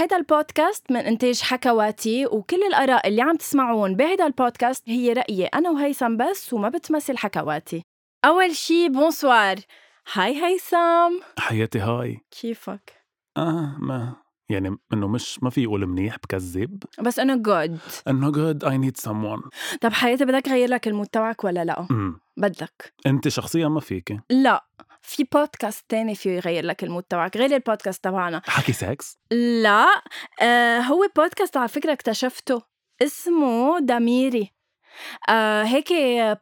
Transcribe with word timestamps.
هيدا 0.00 0.16
البودكاست 0.16 0.92
من 0.92 0.96
إنتاج 0.96 1.40
حكواتي 1.40 2.26
وكل 2.26 2.62
الآراء 2.62 3.08
اللي 3.08 3.22
عم 3.22 3.36
تسمعون 3.36 3.96
بهيدا 3.96 4.26
البودكاست 4.26 4.88
هي 4.88 5.12
رأيي 5.12 5.46
أنا 5.46 5.70
وهيثم 5.70 6.16
بس 6.16 6.52
وما 6.52 6.68
بتمثل 6.68 7.16
حكواتي. 7.18 7.82
أول 8.24 8.54
شي 8.54 8.88
bonsoir 8.88 9.56
hi 10.12 10.44
هيثم. 10.44 11.24
حياتي 11.38 11.78
hi. 11.78 12.20
كيفك؟ 12.40 12.92
آه 13.36 13.76
ما 13.78 14.16
يعني 14.50 14.76
إنه 14.92 15.08
مش 15.08 15.42
ما 15.42 15.50
في 15.50 15.62
يقول 15.62 15.86
منيح 15.86 16.16
بكذب. 16.16 16.82
بس 17.00 17.18
أنا 17.18 17.36
good 17.36 17.78
إنه 18.08 18.32
good 18.32 18.56
I 18.64 18.72
need 18.72 19.08
someone. 19.08 19.48
طب 19.80 19.92
حياتي 19.92 20.24
بدك 20.24 20.48
غير 20.48 20.68
لك 20.68 20.88
ال 20.88 20.92
mood 20.92 21.06
تبعك 21.06 21.44
ولا 21.44 21.64
لا؟ 21.64 21.86
امم 21.90 22.20
بدك. 22.36 22.94
أنت 23.06 23.28
شخصيا 23.28 23.68
ما 23.68 23.80
فيك 23.80 24.20
لا. 24.30 24.64
في 25.02 25.24
بودكاست 25.32 25.84
تاني 25.88 26.14
فيه 26.14 26.30
يغير 26.30 26.64
لك 26.64 26.84
ال 26.84 26.88
mood 26.88 27.02
تبعك 27.02 27.36
غير 27.36 27.54
البودكاست 27.54 28.04
تبعنا. 28.04 28.42
حكي 28.46 28.72
سكس 28.72 29.18
لا 29.62 29.86
آه 30.40 30.78
هو 30.78 31.08
بودكاست 31.16 31.56
على 31.56 31.68
فكرة 31.68 31.92
اكتشفته 31.92 32.62
اسمه 33.02 33.78
دميري. 33.80 34.52
آه 35.28 35.62
هيك 35.62 35.92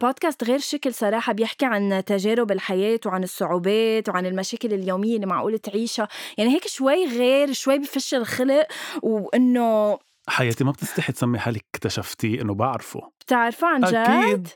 بودكاست 0.01 0.43
غير 0.43 0.59
شكل 0.59 0.93
صراحة 0.93 1.33
بيحكي 1.33 1.65
عن 1.65 2.03
تجارب 2.05 2.51
الحياة 2.51 2.99
وعن 3.05 3.23
الصعوبات 3.23 4.09
وعن 4.09 4.25
المشاكل 4.25 4.73
اليومية 4.73 5.15
اللي 5.15 5.25
معقول 5.25 5.59
تعيشها. 5.59 6.07
يعني 6.37 6.49
هيك 6.49 6.67
شوي 6.67 7.05
غير 7.05 7.53
شوي 7.53 7.79
بفش 7.79 8.13
الخلق 8.13 8.67
وإنه 9.03 9.99
حياتي 10.27 10.63
ما 10.63 10.71
بتستحي 10.71 11.13
تسمي 11.13 11.39
حالك 11.39 11.65
اكتشفتي 11.75 12.41
إنه 12.41 12.53
بعرفه. 12.53 13.11
بتعرفه 13.19 13.67
عن 13.67 13.81
جد؟ 13.81 13.95
أكيد. 13.95 14.47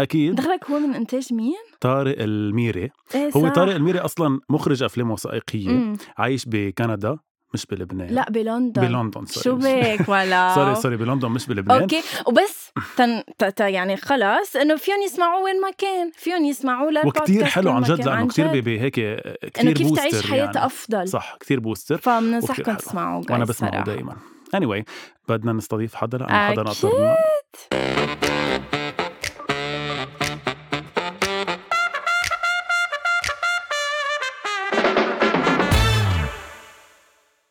أكيد 0.00 0.34
دخلك 0.34 0.70
هو 0.70 0.78
من 0.78 0.94
إنتاج 0.94 1.32
مين؟ 1.32 1.54
طارق 1.80 2.16
الميري 2.18 2.90
إيه 3.14 3.30
هو 3.36 3.46
صح. 3.48 3.52
طارق 3.54 3.74
الميري 3.74 3.98
أصلا 3.98 4.40
مخرج 4.48 4.82
أفلام 4.82 5.10
وثائقية 5.10 5.68
مم. 5.68 5.96
عايش 6.18 6.44
بكندا 6.46 7.16
مش 7.54 7.66
بلبنان 7.66 8.08
لا 8.08 8.30
بلندن 8.30 8.82
بلندن 8.82 9.26
سوري 9.26 9.44
شو 9.44 9.56
بك 9.56 10.08
ولا 10.08 10.48
سوري 10.54 10.74
سوري 10.74 10.96
بلندن 10.96 11.28
مش 11.28 11.46
بلبنان 11.46 11.80
أوكي 11.80 12.02
وبس 12.26 12.70
تن... 12.96 13.22
ت... 13.38 13.44
ت... 13.44 13.60
يعني 13.60 13.96
خلص 13.96 14.56
إنه 14.56 14.76
فيهم 14.76 15.02
يسمعوه 15.04 15.42
وين 15.42 15.60
ما 15.60 15.70
كان 15.78 16.10
فيهم 16.14 16.44
يسمعوه 16.44 16.90
للبودكاست 16.90 17.30
وكتير 17.30 17.44
حلو 17.44 17.70
عن 17.70 17.82
جد. 17.82 18.06
لأنه 18.06 18.28
جد. 18.38 18.56
بي- 18.56 18.80
هيك 18.80 18.98
إنه 18.98 19.22
كتير 19.52 19.72
كيف 19.72 19.88
boost 19.88 20.10
تعيش 20.10 20.30
حياة 20.30 20.44
يعني. 20.44 20.66
أفضل 20.66 21.08
صح 21.08 21.36
كتير 21.40 21.60
booster 21.60 21.96
فبننصحكم. 21.96 22.74
تسمعوه 22.74 23.24
وأنا 23.30 23.44
بسمعه. 23.44 23.84
دائما 23.84 24.16
anyway 24.56 24.82
بدنا 25.28 25.52
نستضيف 25.52 25.94
حدا 25.94 26.18
لأنه 26.18 26.32
حدا. 26.48 26.62
ناطرنا 26.62 27.16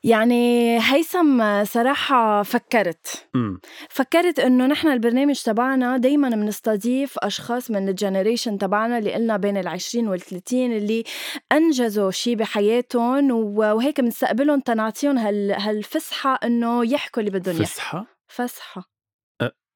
يعني 0.04 0.78
هيثم 0.80 1.64
صراحة 1.64 2.44
فكرت. 2.44 3.28
امم 3.36 3.60
فكرت 3.90 4.40
إنه 4.40 4.66
نحن 4.66 4.88
البرنامج 4.88 5.42
تبعنا 5.42 5.98
دايما 5.98 6.30
بنستضيف 6.30 7.16
أشخاص 7.18 7.72
من 7.72 7.90
الجنريشن 7.90 8.58
تبعنا 8.58 8.98
اللي 8.98 9.14
قلنا 9.14 9.38
بين 9.38 9.58
العشرين 9.58 10.08
والثلاثين 10.08 10.74
اللي 10.74 11.04
أنجزوا 11.52 12.12
شيء 12.12 12.36
بحياتهم 12.36 13.32
وهيك 13.32 14.02
بنستقبلهم 14.02 14.60
تنعطيهم 14.60 15.18
هال 15.18 15.52
هالفسحة 15.52 16.40
إنه 16.44 16.92
يحكوا 16.94 17.24
اللي 17.24 17.40
بدهم 17.40 17.62
يحكوا. 17.62 17.66
فسحة؟ 17.66 18.06
فسحة. 18.28 18.90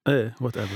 إيه 0.07 0.35
whatever 0.41 0.75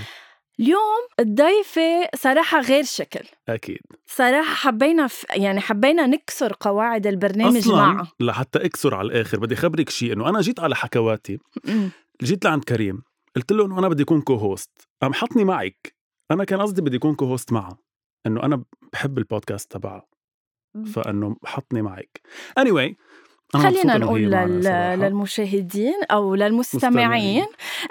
اليوم 0.60 1.08
الضيفة 1.20 2.10
صراحة 2.16 2.60
غير 2.60 2.84
شكل. 2.84 3.26
أكيد. 3.50 3.82
صراحة 4.06 4.56
حبينا 4.56 5.08
ف... 5.08 5.26
يعني 5.30 5.62
حبينا 5.62 6.08
نكسر 6.08 6.54
قواعد 6.60 7.08
البرنامج 7.08 7.58
أصلا 7.58 7.76
معها 7.76 8.12
لحتى 8.20 8.66
أكسر 8.66 8.96
على 8.96 9.06
الآخر 9.06 9.40
بدي 9.40 9.56
خبرك 9.56 9.90
شيء 9.90 10.14
إنه 10.14 10.30
أنا 10.30 10.42
جيت 10.42 10.60
على 10.60 10.76
حكواتي. 10.76 11.38
جيت 12.24 12.46
لعند 12.46 12.64
كريم. 12.64 13.04
قلت 13.36 13.52
له 13.52 13.66
إنه 13.66 13.80
أنا 13.80 13.90
بدي 13.90 14.04
أكون 14.04 14.22
co-host 14.22 14.90
قام 15.02 15.14
حطني 15.14 15.44
معك. 15.44 15.96
أنا 16.32 16.44
كان 16.44 16.62
قصدي 16.62 16.82
بدي 16.82 16.98
أكون 16.98 17.16
co-host 17.16 17.52
معها 17.52 17.78
إنه 18.28 18.44
أنا 18.44 18.64
بحب 18.94 19.18
البودكاست 19.18 19.72
تبعها 19.72 20.06
فإنه 20.94 21.36
حطني 21.46 21.82
معك. 21.82 22.22
Anyway 22.60 22.94
أنا 23.56 23.64
خلينا 23.64 23.96
إنه 23.96 24.06
نقول 24.06 24.22
لل... 24.22 24.64
للمشاهدين 25.00 26.04
أو 26.12 26.36
للمستمعين. 26.36 27.42
مستمعين. 27.42 27.46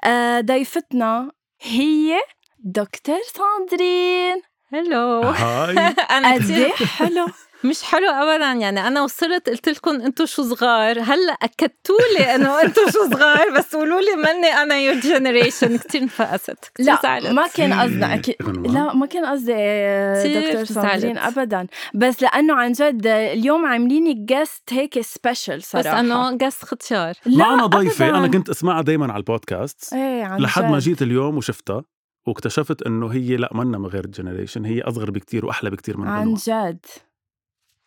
آه، 0.05 0.41
ضيفتنا 0.41 1.33
هي 1.63 2.21
دكتور 2.65 3.19
ساندرين. 3.35 4.43
hello 4.73 5.21
hi. 5.21 5.75
أنا 6.17 6.35
قد 6.35 6.41
كثير 6.41 6.67
إيه 6.67 6.73
حلو؟ 6.73 7.27
مش 7.65 7.83
حلو 7.83 8.09
ابدا 8.09 8.53
يعني 8.61 8.87
أنا 8.89 9.03
وصلت 9.03 9.49
قلت 9.49 9.69
لكم 9.69 9.91
أنتم 10.01 10.27
شو 10.27 10.43
صغار. 10.43 11.01
هلأ 11.01 11.33
أكدتوا 11.43 11.97
لي 12.19 12.35
إنه 12.35 12.49
أنتم 12.63 12.83
شو 12.91 13.11
صغار 13.11 13.51
بس 13.59 13.77
قولوا 13.77 14.01
لي 14.01 14.17
مني 14.17 14.47
أنا 14.47 14.79
your 14.79 14.95
generation 14.95 15.77
كثير 15.79 16.03
انفقست. 16.03 16.57
لا 16.79 16.99
زعلت. 17.03 17.27
ما 17.27 17.47
كان 17.55 17.73
في 17.73 17.81
قصدنا 17.81 18.15
أكيد؟ 18.15 18.35
لا 18.67 18.95
ما 18.95 19.07
كان 19.07 19.27
قصدي 19.27 19.53
آه، 19.57 20.41
دكتور 20.41 20.65
ساندرين. 20.65 21.19
ابدا. 21.19 21.67
بس 21.95 22.23
لأنه 22.23 22.55
عن 22.55 22.73
جد 22.73 23.07
اليوم 23.07 23.67
عامليني 23.67 24.15
just 24.15 24.73
هيك 24.73 25.01
special 25.01 25.57
بس 25.57 25.71
صراحة. 25.71 26.01
أنه 26.01 26.39
قص 26.39 26.65
ختيار 26.65 27.15
لا 27.27 27.37
معنا 27.37 27.67
ضيفة. 27.67 28.07
أبداً. 28.09 28.19
أنا 28.19 28.29
كنت 28.29 28.49
أسمعها 28.49 28.83
دايما 28.83 29.13
على 29.13 29.21
البودكاست. 29.21 29.93
إيه 29.95 30.25
عن 30.25 30.41
لحد 30.41 30.65
ما. 30.65 30.79
جيت 30.79 31.03
اليوم 31.03 31.37
وشفتها. 31.37 31.85
واكتشفت 32.27 32.83
إنه 32.83 33.07
هي 33.07 33.37
لا 33.37 33.51
منا 33.55 33.79
من 33.79 33.87
غير 33.87 34.05
ال 34.05 34.10
generation 34.10 34.65
هي 34.65 34.81
أصغر 34.81 35.11
بكتير 35.11 35.47
وأحلى 35.47 35.71
بكتير 35.71 35.97
من 35.97 36.09
عن 36.09 36.35
جد. 36.35 36.87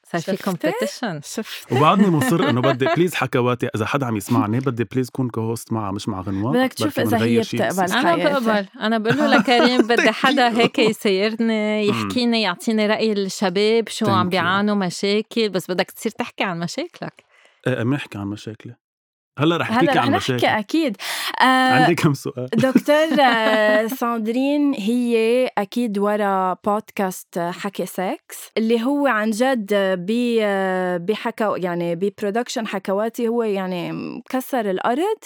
صار 0.07 0.21
في؟ 0.21 0.44
competition 0.44 1.22
شفت 1.23 1.71
وبعدني 1.71 2.07
مصر 2.07 2.49
إنه 2.49 2.61
بدي 2.71 2.85
please 2.85 3.16
حكواتي 3.16 3.67
إذا 3.75 3.85
حدا 3.85 4.05
عم 4.05 4.16
يسمعني 4.17 4.59
بدي 4.59 4.83
بليز 4.83 5.09
كون 5.09 5.29
co-host 5.29 5.74
معها 5.73 5.91
مش 5.91 6.09
مع 6.09 6.21
غنوة. 6.21 6.51
بدك 6.51 6.73
تشوف 6.73 6.99
منغير 6.99 7.21
هي 7.23 7.39
بتقبل. 7.39 7.91
أنا. 7.91 8.16
بقبل. 8.16 8.67
أنا 8.79 8.97
بقول 8.97 9.17
له 9.17 9.27
لكريم 9.38 9.81
بدي 9.81 10.11
حدا 10.11 10.57
هيك 10.57 10.79
يسيرني 10.79 11.88
يحكيني 11.88 12.41
يعطيني 12.41 12.88
رأي 12.88 13.11
الشباب 13.11 13.89
شو 13.89 14.05
عم. 14.05 14.29
بيعانوا 14.29 14.75
مشاكل 14.75 15.50
بس 15.50 15.71
بدك 15.71 15.91
تصير 15.91 16.11
تحكي 16.11 16.44
عن 16.44 16.59
مشاكلك. 16.59 17.23
إيه 17.67 17.83
بنحكي 17.83 18.17
عن 18.17 18.27
مشاكلي. 18.27 18.75
هلا 19.39 19.57
رح 19.57 19.71
رح 19.71 19.97
عن 19.97 20.11
نحكي 20.11 20.33
مشاكل. 20.33 20.45
أكيد. 20.47 20.97
آه 21.41 21.44
عندي 21.44 21.95
كم 21.95 22.13
سؤال؟ 22.13 22.45
دكتور 22.69 23.21
آه، 23.21 23.88
ساندرين 23.88 24.73
هي 24.73 25.49
أكيد 25.57 25.97
ورا 25.97 26.57
بودكاست 26.66 27.38
آه، 27.38 27.51
حكي 27.51 27.85
سكس 27.85 28.51
اللي 28.57 28.83
هو 28.83 29.07
عن 29.07 29.29
جد 29.29 29.73
ب 29.73 30.11
بحكا 31.05 31.53
يعني 31.57 31.95
ب 31.96 32.02
production 32.02 32.68
حكواتي 32.67 33.27
هو 33.27 33.44
يعني 33.44 33.91
مكسر 33.91 34.69
الأرض. 34.69 35.19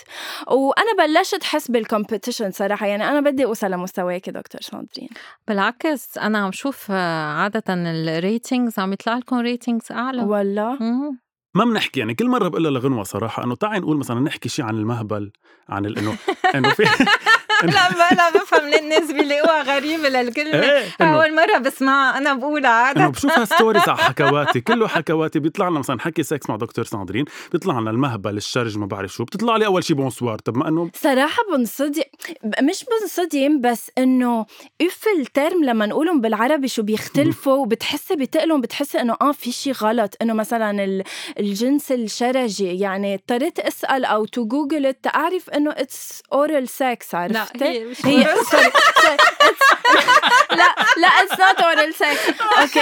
وأنا 0.48 1.06
بلشت 1.08 1.44
حس 1.44 1.72
بال 1.72 1.84
competition 1.84 2.52
صراحة 2.52 2.88
يعني 2.88 3.10
أنا 3.10 3.30
بدي 3.30 3.46
أوصل 3.46 3.72
لمستواك 3.72 4.30
دكتور 4.30 4.62
ساندرين. 4.62 5.10
بالعكس 5.48 6.18
أنا 6.18 6.38
عم 6.38 6.52
شوف 6.52 6.88
آه، 6.92 7.34
عادة 7.34 7.64
ال 7.70 7.83
ratings 7.83 8.80
عم 8.80 8.94
يطلع 8.94 9.18
لكم 9.18 9.40
ratings 9.40 9.92
أعلى. 9.92 10.24
والله. 10.24 10.78
ما 11.54 11.66
بنحكي 11.66 12.00
يعني 12.00 12.14
كل 12.14 12.30
مرة 12.30 12.48
بقول 12.48 12.64
لها 12.64 12.72
لغنوة 12.72 13.04
صراحة 13.04 13.44
إنه 13.44 13.56
تعي 13.56 13.80
نقول 13.80 13.98
مثلا 13.98 14.20
نحكي 14.20 14.50
شيء 14.50 14.66
عن 14.66 14.76
المهبل 14.76 15.32
عن 15.70 15.86
إنه 15.86 16.18
إنه 16.56 16.70
في 16.70 16.84
لا 17.64 17.90
ما 17.92 18.16
لا 18.16 18.30
بفهم. 18.30 18.70
ليه 18.70 18.80
الناس 18.80 19.12
بيلاقوها 19.12 19.62
غريبة 19.64 20.10
للكلمه 20.10 20.60
إيه 20.64 20.86
إنه 21.02 21.16
أول 21.16 21.36
مرة 21.36 21.58
بسمعها 21.58 22.18
أنا 22.18 22.34
بقولها 22.34 22.60
إنه 22.92 23.02
عاده 23.04 23.08
بشوفها 23.08 23.46
stories 23.46 23.90
على 23.90 23.98
حكواتي 24.10 24.62
كله 24.62 24.88
حكواتي. 24.88 25.40
بيطلع 25.40 25.70
لنا 25.70 25.80
مثلا 25.80 26.00
حكي 26.00 26.24
سكس 26.24 26.50
مع 26.50 26.56
دكتور 26.56 26.86
ساندرين 26.86 27.26
بيطلع 27.52 27.80
لنا 27.80 27.92
المهبل 27.92 28.38
الشرج 28.38 28.78
ما 28.78 28.86
بعرف 28.86 29.14
شو. 29.14 29.24
بتطلع 29.24 29.58
لي 29.58 29.66
أول 29.66 29.84
شيء 29.84 29.96
bonsoir 29.96 30.38
طب 30.40 30.58
ما 30.58 30.68
إنه 30.68 30.90
صراحة 30.96 31.42
بنصدم 31.58 32.02
مش 32.62 32.86
بنصدم 33.02 33.62
بس 33.62 33.92
إنه 33.98 34.46
if 34.82 35.04
الـ 35.20 35.28
term 35.28 35.64
لما 35.64 35.86
نقولهم 35.86 36.22
بالعربي 36.22 36.68
شو 36.68 36.84
بيختلفوا 36.84 37.54
وبتحسي 37.54 38.16
بتقلهم 38.16 38.62
بتحسي 38.62 39.02
إنه 39.02 39.18
آه 39.22 39.32
في 39.32 39.52
شيء 39.52 39.74
غلط. 39.74 40.16
إنه 40.22 40.34
مثلا 40.34 40.84
ال- 40.84 41.04
الجنس 41.40 41.92
الشرجي 41.92 42.80
يعني 42.80 43.14
اضطريت 43.14 43.60
أسأل 43.60 44.06
أو 44.06 44.26
to 44.26 44.46
Google 44.46 44.94
أعرف 45.16 45.50
إنه 45.50 45.72
it's 45.72 46.22
oral 46.34 46.70
sex 46.70 47.16
لا 47.16 47.37
عرفتي؟ 47.38 47.66
هي 47.66 47.86
مش 47.86 48.06
هي 48.06 48.36
سوري 48.52 48.64
لا 50.58 50.76
لا 50.98 51.08
it's 51.08 51.32
not 51.40 51.60
oral 51.62 51.94
sex 51.94 52.30
أوكي 52.62 52.82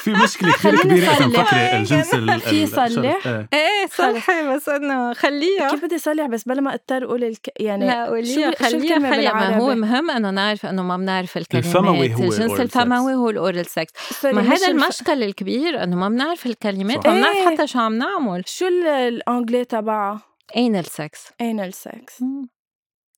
في 0.00 0.10
مشكلة 0.12 0.52
كثير 0.52 0.80
كبيرة 0.82 1.04
اذا 1.10 1.14
صلح. 1.18 1.26
مفكره 1.26 1.58
الجنس 1.78 2.14
ال- 2.14 2.40
في 2.40 2.66
صلح؟ 2.66 2.82
الشرج. 2.84 3.46
إيه 3.54 3.86
صلحي 3.92 4.48
بس 4.54 4.68
إنه 4.68 5.12
خليها 5.12 5.70
كيف 5.70 5.84
بدي 5.84 5.96
اصلح 5.96 6.26
بس 6.26 6.44
بلا 6.44 6.60
ما 6.60 6.74
أضطر 6.74 7.04
أقول 7.04 7.24
الك... 7.24 7.48
يعني 7.60 7.86
لا 7.86 8.04
شو 8.06 8.10
قوليها 8.10 8.50
شو 8.50 8.64
خليها 8.64 9.10
خليها 9.10 9.32
ما 9.34 9.56
هو؟ 9.56 9.74
مهم 9.74 10.10
إنه 10.10 10.30
نعرف 10.30 10.66
إنه 10.66 10.82
ما 10.82 10.96
بنعرف 10.96 11.36
الكلمات 11.36 11.66
الفموي 11.66 12.14
هو 12.14 12.22
الجنس 12.22 12.60
الفموي 12.60 12.98
سكس. 13.12 13.16
هو 13.18 13.30
ال 13.30 13.66
oral 13.66 13.81
sex 13.81 13.92
ما 14.24 14.42
هذا 14.42 14.68
المشكل 14.68 15.22
الكبير 15.22 15.82
إنه 15.82 15.96
ما 15.96 16.08
بنعرف 16.08 16.46
الكلمات. 16.46 17.06
وما 17.06 17.14
بنعرف 17.18 17.36
إيه. 17.36 17.54
حتى 17.54 17.66
شو 17.66 17.78
عم 17.78 17.94
نعمل 17.98 18.42
شو 18.46 18.66
ال- 18.68 18.86
الانجلي 18.86 19.64
تبعها؟ 19.64 20.20
anal 20.56 20.84
sex 20.84 21.26
anal 21.42 21.72
sex 21.88 22.24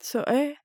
so 0.01 0.19
إيه. 0.21 0.57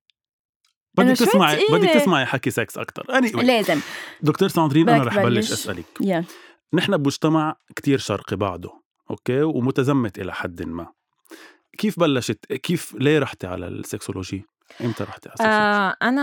بدك 0.98 1.18
تسمعي 1.18 1.56
تقيلة. 1.56 1.80
بدك 1.80 1.90
تسمعي 1.90 2.26
حكي 2.26 2.52
سكس 2.52 2.78
أكثر 2.78 3.04
anyway. 3.04 3.36
لازم. 3.44 3.80
دكتور 4.22 4.50
ساندرين 4.50 4.90
أنا 4.90 5.04
رح 5.04 5.20
بلش. 5.20 5.52
أسألك. 5.52 5.86
يلا 6.02 6.24
نحن 6.74 6.98
بمجتمع 6.98 7.56
كتير 7.76 7.98
شرقي 7.98 8.36
بعده 8.36 8.70
أوكي؟ 9.12 9.42
ومتزمت 9.42 10.20
إلى 10.20 10.34
حد 10.34 10.64
ما. 10.64 10.88
كيف 11.78 12.00
بلشت؟ 12.00 12.46
كيف 12.46 12.96
ليه 13.00 13.20
رحتي 13.20 13.48
على 13.48 13.68
ال 13.68 13.75
sexology؟ 13.75 14.46
إمتى 14.82 15.04
رحتي 15.04 15.30
على 15.30 15.34
ال 15.34 15.36
sexology؟ 15.36 15.60
آه 15.60 15.96
أنا 16.02 16.22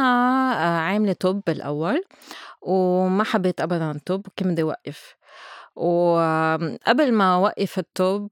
آه 0.53 0.79
عاملة 0.81 1.13
طب 1.13 1.43
بالأول 1.47 2.03
وما 2.63 3.25
حبيت 3.25 3.61
أبدا 3.61 3.91
الطب 3.91 4.23
كنت 4.39 4.49
بدي 4.49 4.63
أوقف. 4.63 5.15
وقبل 5.77 7.13
ما 7.13 7.35
أوقف 7.35 7.79
الطب 7.79 8.29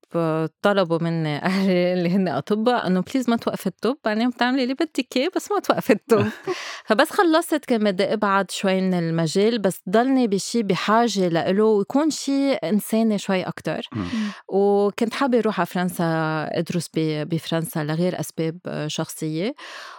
طلبوا 0.62 0.98
مني 1.02 1.36
أهلي 1.44 1.92
اللي 1.92 2.10
هن 2.10 2.28
أطباء 2.28 2.86
إنه 2.86 3.00
بليز 3.00 3.30
ما 3.30 3.36
توقف 3.36 3.66
الطب. 3.66 3.96
بعدين 4.04 4.30
بتعملي 4.30 4.62
اللي 4.62 4.74
بدك 4.74 5.16
إياه 5.16 5.30
بس 5.36 5.52
ما 5.52 5.60
توقف 5.60 5.90
الطب. 5.90 6.26
فبس 6.86 7.10
خلصت 7.10 7.64
كان 7.64 7.84
بدي 7.84 8.04
أبعد 8.04 8.50
شوي 8.50 8.80
من 8.80 8.94
المجال 8.94 9.58
بس 9.58 9.80
ضلني 9.88 10.26
بشي 10.26 10.62
بحاجة 10.62 11.28
لإله 11.28 11.64
ويكون 11.64 12.10
شي 12.10 12.52
انساني 12.52 13.18
شوي 13.18 13.42
أكثر 13.42 13.88
وكنت 14.48 15.14
حابة 15.14 15.38
أروح 15.38 15.60
على 15.60 15.66
فرنسا 15.66 16.04
أدرس 16.52 16.90
بفرنسا 16.96 17.84
لغير 17.84 18.20
أسباب 18.20 18.84
شخصية. 18.86 19.54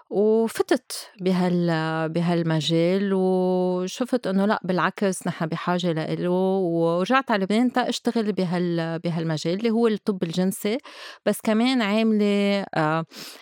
وفتت 0.10 1.10
بهال 1.22 1.70
بهالمجال 2.10 3.14
وشفت 3.14 4.28
إنه 4.28 4.46
لأ 4.46 4.60
بالعكس 4.64 5.28
نحن 5.28 5.46
بحاجة 5.46 5.92
له 5.92 6.30
ورجعت 6.30 7.32
على 7.32 7.44
لبنان 7.44 7.72
تا 7.72 7.90
أشتغل 7.90 8.32
بهال 8.32 9.00
بهالمجال 9.00 9.54
اللي 9.54 9.70
هو 9.70 9.88
الطب 9.88 10.24
الجنسي 10.24 10.78
بس 11.26 11.42
كمان 11.42 11.82
عاملة 11.82 12.66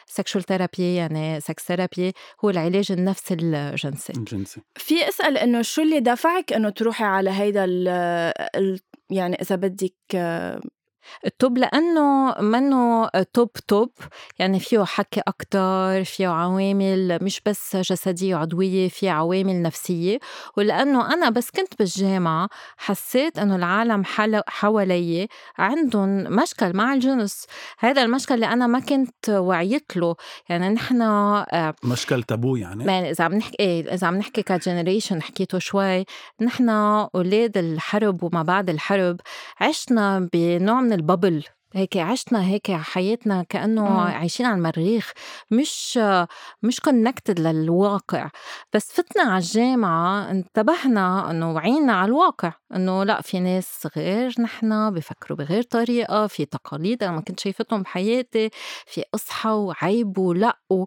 sexual 0.06 0.44
therapy 0.44 0.96
يعني 0.96 1.40
sex 1.40 1.64
therapy 1.68 2.14
هو 2.46 2.50
العلاج 2.50 2.92
النفسي 2.92 3.34
الجنسي. 3.34 4.14
الجنسي. 4.18 4.62
في 4.76 5.10
أسأل 5.10 5.38
إنه 5.38 5.62
شو 5.62 5.82
اللي 5.82 6.00
دفعك 6.00 6.54
إنه 6.54 6.70
تروحي 6.70 7.04
على 7.04 7.30
هيدا 7.30 7.66
ال 7.66 8.80
يعني 9.10 9.42
إذا 9.42 9.56
بدك 9.56 9.96
التوب 11.26 11.58
لأنه 11.58 12.36
منه 12.42 13.08
taboo 13.08 13.52
taboo 13.68 13.90
يعني 14.40 14.60
فيه 14.60 14.84
حكي 14.84 15.22
أكتر 15.28 16.04
فيه 16.04 16.28
عوامل 16.28 17.20
مش 17.22 17.42
بس 17.46 17.76
جسدية 17.76 18.36
وعضوية 18.36 18.90
فيه 18.90 19.12
عوامل 19.12 19.62
نفسية. 19.62 20.20
ولأنه 20.58 21.14
أنا 21.14 21.30
بس 21.30 21.52
كنت 21.52 21.80
بالجامعة 21.80 22.50
حسيت 22.78 23.40
أنه 23.40 23.56
العالم 23.56 24.04
حوالي 24.48 25.28
عندهم 25.58 26.10
مشكل 26.10 26.74
مع 26.76 26.94
الجنس. 26.94 27.46
هذا 27.80 28.02
المشكل 28.02 28.34
اللي 28.34 28.46
أنا 28.46 28.68
ما 28.68 28.80
كنت 28.80 29.30
وعيت 29.30 29.98
له. 29.98 30.16
يعني 30.50 30.70
نحن 30.70 31.02
آه، 31.02 31.76
مشكل 31.84 32.24
تابو 32.24 32.56
يعني؟ 32.56 32.86
يعني 32.86 33.12
إذا 33.12 33.24
عم 33.24 33.34
نحكي 33.34 33.58
إيه 33.60 33.94
إذا 33.94 34.08
عم 34.08 34.18
نحكي 34.18 34.44
كجنريشن 34.44 35.22
حكيته 35.22 35.60
شوي 35.60 36.06
نحن 36.42 36.70
أولاد 36.70 37.58
الحرب 37.58 38.24
وما 38.24 38.44
بعد 38.44 38.70
الحرب 38.70 39.22
عشنا 39.62 40.30
بنوع 40.34 40.82
من 40.82 40.94
الببل 40.98 41.44
هيك 41.74 41.98
عشنا 41.98 42.44
هيك 42.46 42.72
حياتنا 42.72 43.44
كأنه 43.44 43.82
مم. 43.82 43.98
عايشين 44.00 44.46
على 44.46 44.56
المريخ 44.56 45.12
مش 45.52 46.00
مش 46.64 46.80
كونكتد 46.80 47.40
للواقع 47.40 48.30
بس 48.74 48.92
فتنا 48.92 49.24
على 49.24 49.38
الجامعة 49.38 50.32
انتبهنا 50.32 51.32
إنه 51.32 51.52
وعينا 51.54 51.94
على 51.94 52.10
الواقع 52.10 52.54
إنه 52.76 53.04
لأ 53.04 53.22
في 53.22 53.40
ناس 53.40 53.88
غير 53.98 54.34
نحن 54.42 54.92
بفكروا 54.94 55.38
بغير 55.38 55.64
طريقة 55.64 56.28
في 56.28 56.46
تقاليد 56.46 57.04
أنا 57.04 57.12
ما 57.12 57.22
كنت 57.22 57.40
شايفتهم 57.40 57.82
بحياتي 57.82 58.50
في 58.86 59.04
أصحى 59.16 59.50
وعيب 59.50 60.18
ولأ 60.18 60.60
و... 60.70 60.86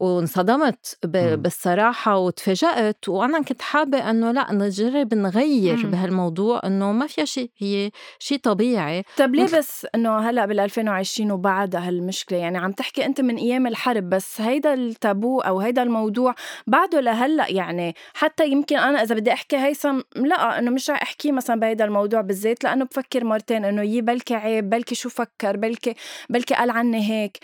وانصدمت 0.00 0.98
بالصراحة 1.04 2.16
وتفاجأت. 2.18 3.08
وأنا 3.08 3.42
كنت 3.42 3.62
حابة 3.62 4.10
إنه 4.10 4.32
لا 4.32 4.46
نجرب 4.52 5.14
نغير 5.14 5.76
مم. 5.76 5.90
بهالموضوع 5.90 6.60
إنه 6.64 6.92
ما 6.92 7.06
فيها 7.06 7.24
شيء 7.24 7.50
هي 7.58 7.90
شيء 8.18 8.38
طبيعي. 8.38 9.02
طب 9.16 9.34
ليه 9.34 9.44
بس 9.58 9.86
إنه 9.94 10.18
هلأ 10.18 10.46
بال 10.46 10.60
2020 10.60 11.30
وبعد 11.30 11.76
هالمشكلة؟ 11.76 12.38
يعني 12.38 12.58
عم 12.58 12.72
تحكي 12.72 13.06
أنت 13.06 13.20
من 13.20 13.36
أيام 13.36 13.66
الحرب 13.66 14.08
بس 14.08 14.40
هيدا 14.40 14.74
التابو 14.74 15.40
أو 15.40 15.60
هيدا 15.60 15.82
الموضوع 15.82 16.34
بعده 16.66 17.00
لهلأ 17.00 17.50
يعني 17.50 17.94
حتى 18.14 18.48
يمكن 18.48 18.76
أنا 18.76 19.02
إذا 19.02 19.14
بدي 19.14 19.32
أحكي 19.32 19.56
هيثم 19.56 20.00
لا 20.16 20.58
إنه 20.58 20.70
مش 20.70 20.90
رح 20.90 21.02
أحكي 21.02 21.32
مثلا 21.32 21.60
بهيدا 21.60 21.84
الموضوع 21.84 22.20
بالذات 22.20 22.64
لأنه 22.64 22.84
بفكر 22.84 23.24
مرتين 23.24 23.64
إنه 23.64 23.82
يي 23.82 24.00
بلكي 24.00 24.34
عيب 24.34 24.70
بلكي 24.70 24.94
شو 24.94 25.08
فكر 25.08 25.56
بلكي 25.56 25.94
بلكي 26.30 26.54
قال 26.54 26.70
عني 26.70 27.10
هيك. 27.10 27.38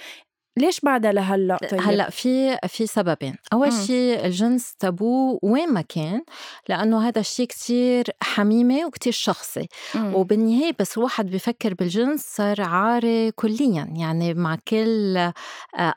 ليش 0.56 0.80
بعدها 0.80 1.12
لهلأ؟ 1.12 1.56
طيب؟ 1.70 1.80
هلأ 1.80 2.10
في 2.10 2.56
في 2.68 2.86
سببين، 2.86 3.34
أول 3.52 3.72
شيء 3.72 4.24
الجنس 4.24 4.74
تابو 4.74 5.38
وين 5.42 5.72
ما 5.72 5.80
كان 5.80 6.22
لأنه 6.68 7.08
هذا 7.08 7.20
الشيء 7.20 7.46
كتير 7.46 8.04
حميمي 8.22 8.84
وكتير 8.84 9.12
شخصي، 9.12 9.68
مم. 9.94 10.14
وبالنهاية 10.14 10.72
بس 10.80 10.98
الواحد 10.98 11.30
بفكر 11.30 11.74
بالجنس 11.74 12.20
صار 12.36 12.60
عاري 12.60 13.30
كليا 13.30 13.92
يعني 13.96 14.34
مع 14.34 14.56
كل 14.68 15.16
آه، 15.16 15.32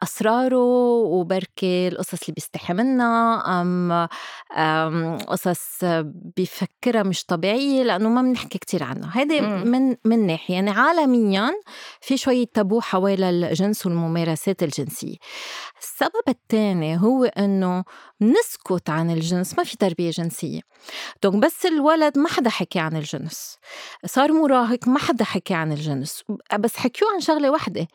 أسراره 0.04 0.58
وبركي 0.94 1.88
القصص 1.88 2.22
اللي 2.22 2.34
بيستحي 2.36 2.74
منها 2.74 3.44
أم, 3.62 3.92
أم 4.58 5.18
قصص 5.18 5.80
بفكرها 6.38 7.04
مش 7.04 7.26
طبيعية 7.26 7.84
لأنه 7.84 8.10
ما 8.10 8.22
بنحكي 8.22 8.58
كتير 8.58 8.84
عنها، 8.84 9.12
هيدي 9.14 9.42
من 9.42 9.96
من 10.06 10.28
ناحية. 10.28 10.54
يعني 10.54 10.72
عالميا 10.72 11.52
في 12.02 12.18
شوية 12.18 12.46
تابو 12.54 12.80
حوالي 12.80 13.30
الجنس 13.30 13.86
والممارسة. 13.86 14.45
الممارسات 14.46 14.64
الجنسية. 14.64 15.16
السبب 15.82 16.28
الثاني 16.28 16.98
هو 16.98 17.24
أنه 17.26 17.84
نسكت 18.22 18.90
عن 18.90 19.12
الجنس 19.12 19.58
ما 19.58 19.64
في 19.64 19.78
تربية 19.78 20.10
جنسية. 20.10 20.62
دونك 21.24 21.36
بس 21.36 21.66
الولد 21.66 22.18
ما 22.18 22.30
حدا 22.30 22.50
حكي 22.50 22.80
عن 22.80 22.96
الجنس. 22.96 23.58
صار 24.06 24.32
مراهق 24.32 24.88
ما 24.88 25.00
حدا 25.00 25.26
حكي 25.26 25.54
عن 25.54 25.72
الجنس. 25.72 26.24
بس 26.60 26.78
حكيوه 26.78 27.14
عن 27.14 27.20
شغلة 27.20 27.52
واحدة 27.52 27.88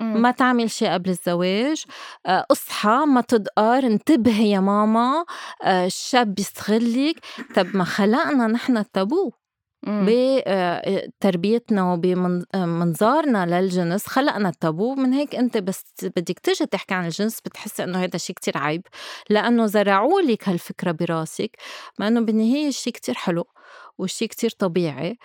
ما 0.00 0.30
تعمل 0.30 0.70
شيء 0.70 0.92
قبل 0.92 1.10
الزواج. 1.10 1.84
آه، 2.26 2.46
اصحى 2.50 3.04
ما 3.06 3.20
تدقر 3.20 3.86
انتبهي 3.86 4.50
يا 4.50 4.60
ماما. 4.60 5.24
آه، 5.62 5.86
الشاب 5.86 6.34
بيستغلك 6.34 7.16
طب 7.54 7.76
ما 7.76 7.84
خلقنا 7.84 8.46
نحن 8.46 8.76
التابو. 8.76 9.32
بتربيتنا 9.86 11.92
وبمنظارنا 11.92 13.60
للجنس. 13.60 14.06
خلقنا 14.06 14.48
التابو 14.48 14.94
من 14.94 15.12
هيك 15.12 15.34
انت 15.34 15.58
بس 15.58 15.84
بدك 16.02 16.38
تيجي 16.38 16.66
تحكي 16.66 16.94
عن 16.94 17.04
الجنس 17.04 17.40
بتحسي 17.40 17.84
انه 17.84 18.04
هذا 18.04 18.18
شيء 18.18 18.36
كتير 18.36 18.58
عيب 18.58 18.82
لأنه 19.30 19.66
زرعوا 19.66 20.20
لك 20.20 20.48
هالفكرة 20.48 20.92
براسك 20.92 21.56
مع 21.98 22.08
إنه 22.08 22.20
بالنهاية 22.20 22.70
شيء 22.70 22.92
كتير 22.92 23.14
حلو 23.14 23.44
وشيء 23.98 24.28
كتير 24.28 24.50
طبيعي 24.50 25.18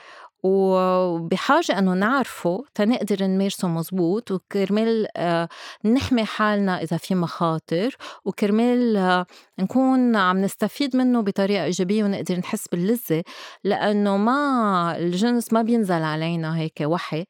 وبحاجة 0.44 1.80
أنه 1.80 1.94
نعرفه 1.94 2.64
تنقدر 2.76 3.24
نمارسه 3.26 3.68
مزبوط 3.68 4.32
وكرمال 4.32 5.08
آه، 5.18 5.50
نحمي 5.86 6.26
حالنا 6.26 6.82
إذا 6.84 6.98
في 6.98 7.16
مخاطر 7.16 7.96
وكرمال 8.26 8.98
آه، 8.98 9.26
نكون 9.60 10.16
عم 10.16 10.42
نستفيد 10.42 10.96
منه 10.96 11.22
بطريقة 11.22 11.64
إيجابية 11.64 12.04
ونقدر 12.04 12.38
نحس 12.38 12.68
باللذة 12.68 13.24
لأنه 13.64 14.18
ما 14.18 14.98
الجنس 14.98 15.54
ما 15.54 15.62
بينزل 15.62 16.02
علينا 16.04 16.58
هيك 16.58 16.81
وحي 16.81 17.26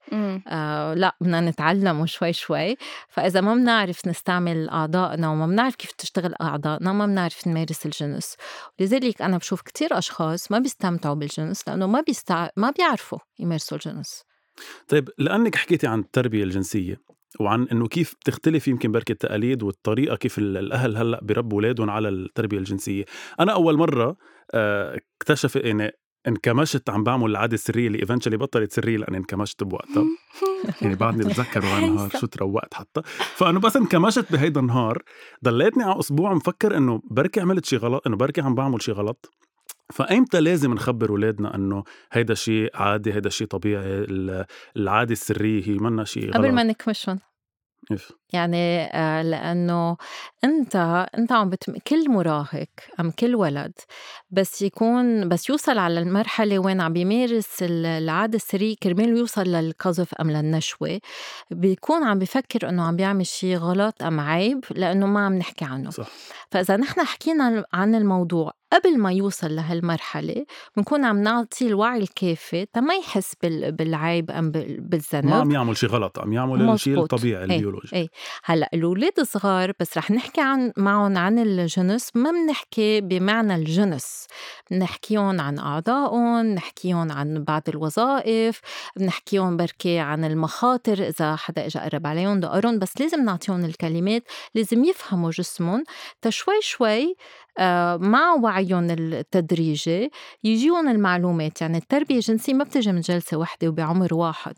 آه 0.48 0.94
لا 0.94 1.16
بدنا 1.22 1.42
نتعلمه 1.42 2.06
شوي 2.06 2.34
شوي. 2.34 2.76
فإذا 3.10 3.42
ما 3.42 3.56
بنعرف 3.56 4.08
نستعمل 4.08 4.70
أعضائنا 4.70 5.30
وما 5.30 5.48
بنعرف 5.48 5.76
كيف 5.76 5.92
تشتغل 5.92 6.34
أعضائنا 6.42 6.94
ما 6.94 7.06
بنعرف 7.06 7.48
نمارس 7.48 7.86
الجنس. 7.86 8.36
لذلك 8.80 9.22
أنا 9.22 9.38
بشوف 9.38 9.62
كتير 9.62 9.98
أشخاص 9.98 10.52
ما 10.52 10.60
بيستمتعوا 10.60 11.16
بالجنس 11.16 11.68
لأنه 11.68 11.88
ما 11.88 12.02
بيستع... 12.02 12.50
ما 12.56 12.72
بيعرفوا 12.72 12.99
بيعرفوا 13.00 13.20
يمارسوا 13.40 13.78
الجنس 13.78 14.24
طيب 14.88 15.10
لأنك 15.18 15.56
حكيتي 15.56 15.88
عن 15.88 16.00
التربية 16.00 16.44
الجنسية 16.44 17.02
وعن 17.40 17.68
إنه 17.72 17.88
كيف 17.88 18.14
بتختلف 18.14 18.68
يمكن 18.68 18.92
بركة 18.92 19.12
التقاليد 19.12 19.64
والطريقة 19.64 20.16
كيف 20.16 20.38
الأهل 20.38 20.98
هلأ 20.98 21.20
بربوا 21.22 21.58
أولادهم 21.58 21.90
على 21.90 22.10
التربية 22.10 22.58
الجنسية. 22.58 23.06
أنا 23.40 23.54
أول 23.54 23.78
مرة 23.78 24.18
آه، 24.54 25.00
اكتشف 25.22 25.56
يعني 25.56 25.92
انكمشت 26.28 26.90
عم 26.90 27.04
بعمل 27.04 27.30
العاده 27.30 27.54
السريه 27.54 27.88
اللي 27.88 28.00
ايفنشلي 28.00 28.38
بطلت 28.38 28.72
سرية 28.72 28.98
لأني 28.98 29.18
انكمشت 29.18 29.64
بوقتها. 29.64 30.04
يعني 30.82 30.96
بعدني 30.96 31.26
بتذكر 31.26 31.62
نهار 31.62 32.10
شو 32.10 32.28
تروقت 32.28 32.74
حتى. 32.74 33.02
فانه 33.36 33.60
بس 33.60 33.78
انكمشت 33.78 34.32
بهيدا 34.32 34.60
النهار 34.60 35.04
ضليتني 35.44 35.84
على 35.84 36.00
أسبوع 36.00 36.34
مفكر 36.34 36.78
إنه 36.78 37.02
بركي 37.12 37.42
عملت 37.42 37.66
شي 37.66 37.78
غلط 37.78 38.08
إنه 38.08 38.18
بركي 38.18 38.42
عم 38.42 38.56
بعمل 38.56 38.82
شي 38.82 38.92
غلط. 38.92 39.30
فايمتى 39.94 40.42
لازم 40.42 40.74
نخبر 40.74 41.10
اولادنا 41.10 41.56
إنه 41.56 41.84
هيدا 42.12 42.34
شيء 42.34 42.70
عادي 42.74 43.14
هيدا 43.14 43.30
شيء 43.30 43.48
طبيعي 43.48 44.06
العاده 44.78 45.12
السريه 45.12 45.68
هي 45.68 45.74
منا 45.74 46.04
شيء 46.04 46.26
غلط؟ 46.26 46.38
قبل 46.38 46.52
ما 46.52 46.64
نكمشهم 46.64 47.20
يعني 48.34 48.84
آه، 48.84 49.22
لأنه 49.22 49.98
أنت 50.44 50.76
أنت 51.18 51.32
عم 51.32 51.50
بتم... 51.50 51.74
كل 51.88 52.10
مراهق 52.10 52.68
أم 53.00 53.12
كل 53.12 53.36
ولد 53.36 53.72
بس 54.32 54.62
يكون 54.62 55.30
بس 55.30 55.50
يوصل 55.50 55.78
على 55.78 56.00
المرحلة 56.00 56.60
وين 56.60 56.82
عم 56.82 56.94
بيمارس 56.94 57.58
العاده 57.62 58.36
السريه 58.36 58.76
كرمال 58.84 59.18
يوصل 59.18 59.44
للقذف 59.44 60.14
أم 60.14 60.32
للنشوة 60.32 61.00
بيكون 61.52 62.04
عم 62.04 62.20
بفكر 62.20 62.70
إنه 62.70 62.84
عم 62.84 62.96
بيعمل 62.96 63.26
شيء 63.26 63.58
غلط 63.58 64.04
أم 64.04 64.20
عيب 64.20 64.66
لأنه 64.72 65.06
ما 65.06 65.26
عم 65.26 65.34
نحكي 65.34 65.66
عنه. 65.66 65.90
صح. 65.90 66.08
فإذا 66.52 66.78
نحن 66.78 67.02
حكينا 67.02 67.66
عن 67.74 67.96
الموضوع 67.96 68.59
قبل 68.74 69.00
ما 69.00 69.14
يوصل 69.14 69.56
لهالمرحلة 69.56 70.46
بنكون 70.78 71.06
عم 71.06 71.24
نعطي 71.24 71.68
الوعي 71.68 72.00
الكافي 72.00 72.66
تما 72.66 72.94
يحس 72.94 73.34
بالعيب 73.42 74.32
أم 74.32 74.52
بالذنب 74.52 75.26
ما 75.26 75.36
عم 75.36 75.52
يعمل 75.52 75.78
شيء 75.78 75.90
غلط 75.90 76.20
عم 76.20 76.34
يعمل 76.34 76.70
الشيء 76.70 77.00
الطبيعي 77.00 77.46
إيه، 77.46 77.56
البيولوجي. 77.56 77.90
إيه. 77.94 78.08
هلأ 78.44 78.70
الأولاد 78.74 79.20
الصغار 79.20 79.72
بس 79.80 79.98
رح 79.98 80.12
نحكي 80.12 80.42
عن 80.42 80.72
معهم 80.78 81.18
عن 81.18 81.40
الجنس 81.40 82.10
ما 82.16 82.32
بنحكي 82.32 83.02
بمعنى 83.02 83.56
الجنس. 83.56 84.28
بنحكيهم 84.72 85.42
عن 85.42 85.60
أعضائهم 85.60 86.46
نحكيهم 86.46 87.12
عن 87.12 87.44
بعض 87.44 87.64
الوظائف 87.70 88.62
بنحكيهم 88.96 89.58
بركي 89.58 90.00
عن 90.00 90.26
المخاطر 90.26 91.08
إذا 91.08 91.36
حدا 91.36 91.66
إجا 91.66 91.80
قرب 91.80 92.08
عليهم 92.08 92.40
دقرهم 92.40 92.80
بس 92.80 93.02
لازم 93.02 93.26
نعطيهم 93.26 93.66
الكلمات 93.66 94.24
لازم 94.56 94.84
يفهموا 94.84 95.32
جسمهم 95.32 95.84
تشوي 96.22 96.62
شوي 96.62 97.16
آه، 97.60 97.98
مع 97.98 98.34
وعيهم 98.34 98.90
التدريجي 98.90 100.12
يجيهم 100.44 100.90
المعلومات. 100.90 101.62
يعني 101.62 101.78
التربية 101.78 102.16
الجنسية 102.16 102.54
ما 102.54 102.64
بتجي 102.64 102.92
من 102.92 103.02
جلسة 103.02 103.38
واحدة 103.38 103.68
وبعمر 103.68 104.14
واحد. 104.14 104.56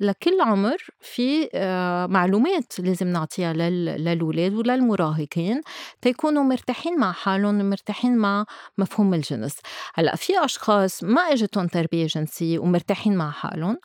لكل 0.00 0.40
عمر 0.40 0.76
في 1.00 1.48
آه، 1.54 2.06
معلومات 2.06 2.72
لازم 2.80 3.08
نعطيها 3.08 3.52
للولاد 3.52 4.54
وللمراهقين 4.54 5.60
تيكونوا 6.02 6.42
مرتاحين 6.42 6.98
مع 6.98 7.12
حالهم 7.12 7.60
ومرتاحين 7.60 8.16
مع 8.16 8.44
مفهوم 8.78 9.14
الجنس. 9.14 9.56
هلأ 9.94 10.16
في 10.16 10.44
أشخاص 10.44 11.04
ما 11.04 11.20
إجتهم 11.20 11.66
تربية 11.66 12.06
جنسية 12.06 12.58
ومرتاحين 12.58 13.16
مع 13.16 13.30
حالهم 13.30 13.78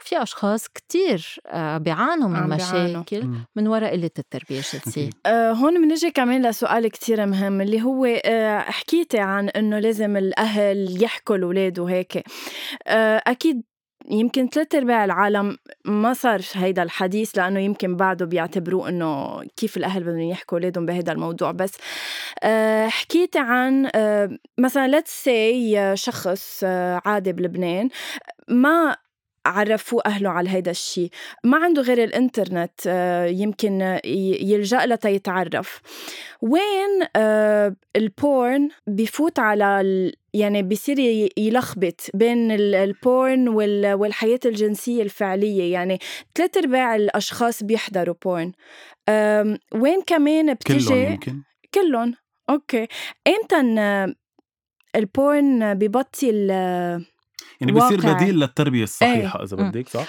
وفي 0.00 0.22
أشخاص 0.22 0.68
كتير 0.68 1.40
آه، 1.46 1.78
بيعانوا 1.78 2.28
من 2.28 2.48
مشاكل 2.48 3.28
من 3.56 3.68
وراء 3.68 3.92
قلة 3.92 4.10
التربية 4.18 4.60
الجنسية. 4.74 5.10
أه 5.26 5.52
هون 5.52 5.88
بنجي 5.88 6.10
كمان 6.10 6.46
لسؤال 6.46 6.88
كتير 6.88 7.26
مهم 7.26 7.60
اللي 7.60 7.82
هو 7.82 8.20
حكيتي 8.60 9.18
عن 9.18 9.48
إنه 9.48 9.78
لازم 9.78 10.16
الأهل 10.16 11.02
يحكوا 11.02 11.36
الاولاد 11.36 11.78
وهيك. 11.78 12.24
أكيد 12.86 13.62
يمكن 14.10 14.48
ثلاث 14.48 14.74
أرباع 14.74 15.04
العالم 15.04 15.58
ما 15.84 16.12
صار 16.12 16.40
هيدا 16.52 16.82
الحديث 16.82 17.38
لأنه 17.38 17.60
يمكن 17.60 17.96
بعده 17.96 18.26
بيعتبروه 18.26 18.88
إنه 18.88 19.40
كيف 19.56 19.76
الأهل 19.76 20.04
بدهم 20.04 20.20
يحكوا 20.20 20.58
أولادهم 20.58 20.86
بهذا 20.86 21.12
الموضوع. 21.12 21.50
بس 21.50 21.72
أه 22.42 22.88
حكيت 22.88 23.36
عن 23.36 23.90
أه 23.94 24.38
مثلا 24.58 24.88
let's 24.88 25.24
say 25.24 25.96
شخص 25.96 26.60
أه 26.64 27.02
عادي 27.04 27.32
بلبنان 27.32 27.88
ما 28.48 28.96
عرفوه 29.46 30.02
أهله 30.06 30.30
على 30.30 30.50
هيدا 30.50 30.70
الشيء 30.70 31.10
ما 31.44 31.56
عنده 31.56 31.82
غير 31.82 32.04
الإنترنت 32.04 32.80
آه، 32.86 33.26
يمكن 33.26 33.98
يلجأ 34.40 34.86
لها 34.86 34.96
تيتعرف 34.96 35.80
وين 36.42 37.06
آه، 37.16 37.76
ال 37.96 38.10
porn 38.10 38.68
بفوت 38.86 39.38
على 39.38 40.12
يعني 40.34 40.62
بصير 40.62 40.98
يلخبط 41.38 42.00
بين 42.14 42.50
ال 42.52 42.71
porn 42.71 43.48
والحياة 43.94 44.40
الجنسية 44.44 45.02
الفعلية. 45.02 45.72
يعني 45.72 45.98
ثلاث 46.34 46.56
أرباع 46.56 46.96
الأشخاص 46.96 47.62
بيحضروا 47.62 48.14
porn. 48.24 48.52
وين 49.74 50.02
كمان 50.06 50.54
بتيجي؟ 50.54 50.88
كلهم 50.88 51.12
يمكن. 51.12 51.42
كلهم. 51.74 52.14
أوكي. 52.50 52.86
إمتى 53.28 53.60
ال 54.96 55.12
porn 55.12 55.74
ببطل 55.74 56.50
يعني 57.60 57.72
بصير 57.72 58.00
بديل 58.14 58.40
للتربية 58.40 58.82
الصحيحة 58.82 59.38
إيه. 59.38 59.44
إذا 59.44 59.56
بدك 59.56 59.88
صح؟ 59.88 60.06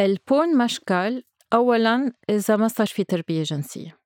ال 0.00 0.12
porn 0.12 0.58
مشكل 0.58 1.22
أولا 1.52 2.12
إذا 2.30 2.56
ما 2.56 2.68
صار 2.68 2.86
في 2.86 3.04
تربية 3.04 3.42
جنسية. 3.42 3.98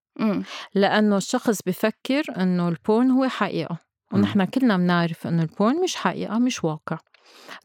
لأنه 0.75 1.16
الشخص 1.16 1.62
بفكر 1.66 2.22
إنه 2.37 2.68
ال 2.68 2.77
porn 2.77 3.11
هو 3.11 3.28
حقيقة 3.28 3.78
ونحن 4.12 4.44
كلنا 4.44 4.76
بنعرف 4.76 5.26
إنه 5.26 5.42
ال 5.42 5.50
porn 5.50 5.82
مش 5.82 5.96
حقيقة 5.96 6.38
مش 6.38 6.64
واقع. 6.64 6.99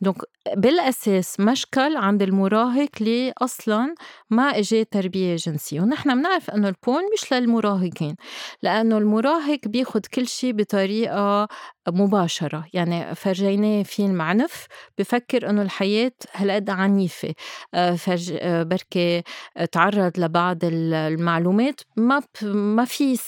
donc 0.02 0.18
بالأساس 0.56 1.40
مشكل 1.40 1.98
عند 1.98 2.22
المراهق 2.22 2.90
اللي 3.02 3.34
أصلا 3.38 3.96
ما 4.30 4.44
اجى 4.44 4.84
تربية 4.84 5.36
جنسية 5.36 5.82
ونحن 5.82 6.16
بنعرف 6.16 6.50
إنه 6.50 6.68
البون 6.68 7.02
مش 7.14 7.34
للمراهقين 7.34 8.16
لأنه 8.62 8.98
المراهق 8.98 9.60
بياخد 9.66 10.06
كل 10.06 10.28
شيء 10.28 10.54
بطريقة 10.54 11.48
مباشرة. 11.90 12.66
يعني 12.74 13.16
فرجيناه 13.16 13.84
فيلم 13.84 14.22
عنف 14.22 14.66
بفكر 14.98 15.50
إنه 15.50 15.62
الحياة 15.62 16.12
هالقد 16.34 16.70
عنيفة. 16.70 17.34
آه، 17.74 17.96
فرج 17.96 18.34
آه، 18.40 18.64
بركي 18.64 19.24
تعرض 19.72 20.12
لبعض 20.20 20.58
المعلومات 20.64 21.82
ما 21.96 22.22
ما 22.44 22.86
في 22.86 23.20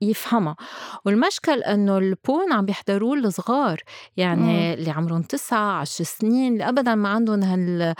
يفهمها. 0.00 0.56
والمشكل 1.04 1.62
إنه 1.62 1.98
البون 1.98 2.52
عم 2.52 2.64
بيحضروه 2.64 3.14
الصغار. 3.14 3.80
يعني 4.16 4.74
اللي 4.74 4.90
عمرهم 4.90 5.22
تسعة 5.22 5.80
عشر 5.80 6.04
سنين 6.04 6.52
اللي 6.52 6.68
ابدا 6.68 6.94
ما 6.94 7.08
عندهم 7.08 7.42
هال 7.42 7.94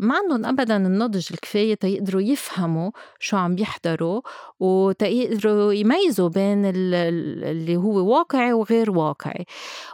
ما 0.00 0.14
عندهم 0.16 0.46
ابدا 0.46 0.76
النضج 0.76 1.26
الكفاية 1.32 1.74
تيقدروا 1.74 2.22
يفهموا 2.22 2.90
شو 3.18 3.36
عم 3.36 3.54
بيحضروا 3.54 4.20
وتيقدروا 4.60 5.72
يميزوا 5.72 6.28
بين 6.28 6.64
اللي 6.64 7.76
هو 7.76 8.16
واقعي 8.18 8.52
وغير 8.52 8.90
واقعي. 8.90 9.03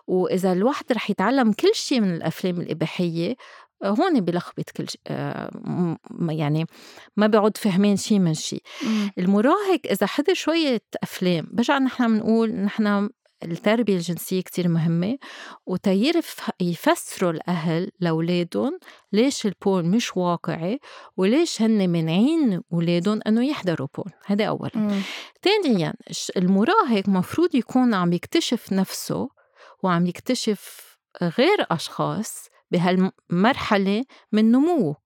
وإذا 0.07 0.53
الواحد 0.53 0.93
رح 0.93 1.11
يتعلم 1.11 1.53
كل 1.53 1.75
شيء 1.75 2.01
من 2.01 2.15
الأفلام 2.15 2.61
الإباحية 2.61 3.37
هون 3.85 4.21
بلخبط 4.21 4.71
كل 4.71 4.89
شيء 4.89 5.01
آه، 5.07 5.97
يعني 6.29 6.67
ما 7.17 7.27
بيعود 7.27 7.57
فهمين 7.57 7.97
شيء 7.97 8.19
من 8.19 8.35
شيء 8.35 8.63
المراهق 9.19 9.81
إذا 9.91 10.07
حضر 10.07 10.35
شوية 10.35 10.83
أفلام 11.03 11.49
برجع 11.53 11.79
نحن 11.79 12.07
بنقول 12.07 12.51
نحن 12.51 13.09
التربية 13.45 13.97
الجنسية 13.97 14.41
كتير 14.41 14.69
مهمة 14.69 15.19
وتيعرف 15.67 16.51
يفسروا 16.61 17.31
الأهل 17.31 17.91
لأولادهم 18.01 18.79
ليش 19.13 19.47
ال 19.47 19.55
porn 19.55 19.91
مش 19.91 20.17
واقعي 20.17 20.81
وليش 21.17 21.63
هن 21.63 21.91
منعين 21.91 22.63
أولادهم 22.73 23.21
أنه 23.27 23.45
يحضروا 23.45 23.89
porn 23.97 24.11
هذا 24.27 24.45
أولا. 24.45 25.03
ثانيا 25.43 25.95
المراهق 26.37 27.09
مفروض 27.09 27.55
يكون 27.55 27.95
عم 27.95 28.13
يكتشف 28.13 28.73
نفسه 28.73 29.29
وعم 29.83 30.07
يكتشف 30.07 30.91
غير 31.23 31.67
أشخاص 31.71 32.49
بهالمرحلة 32.71 34.05
من 34.33 34.51
نموه. 34.53 34.97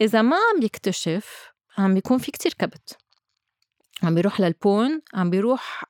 إذا 0.00 0.22
ما 0.22 0.36
عم 0.36 0.62
يكتشف 0.62 1.52
عم 1.78 1.94
بيكون 1.94 2.18
في 2.18 2.30
كتير 2.30 2.54
كبت. 2.58 2.98
عم 4.02 4.14
بيروح 4.14 4.40
لل 4.40 4.60
porn 4.60 5.00
عم 5.14 5.30
بيروح 5.30 5.84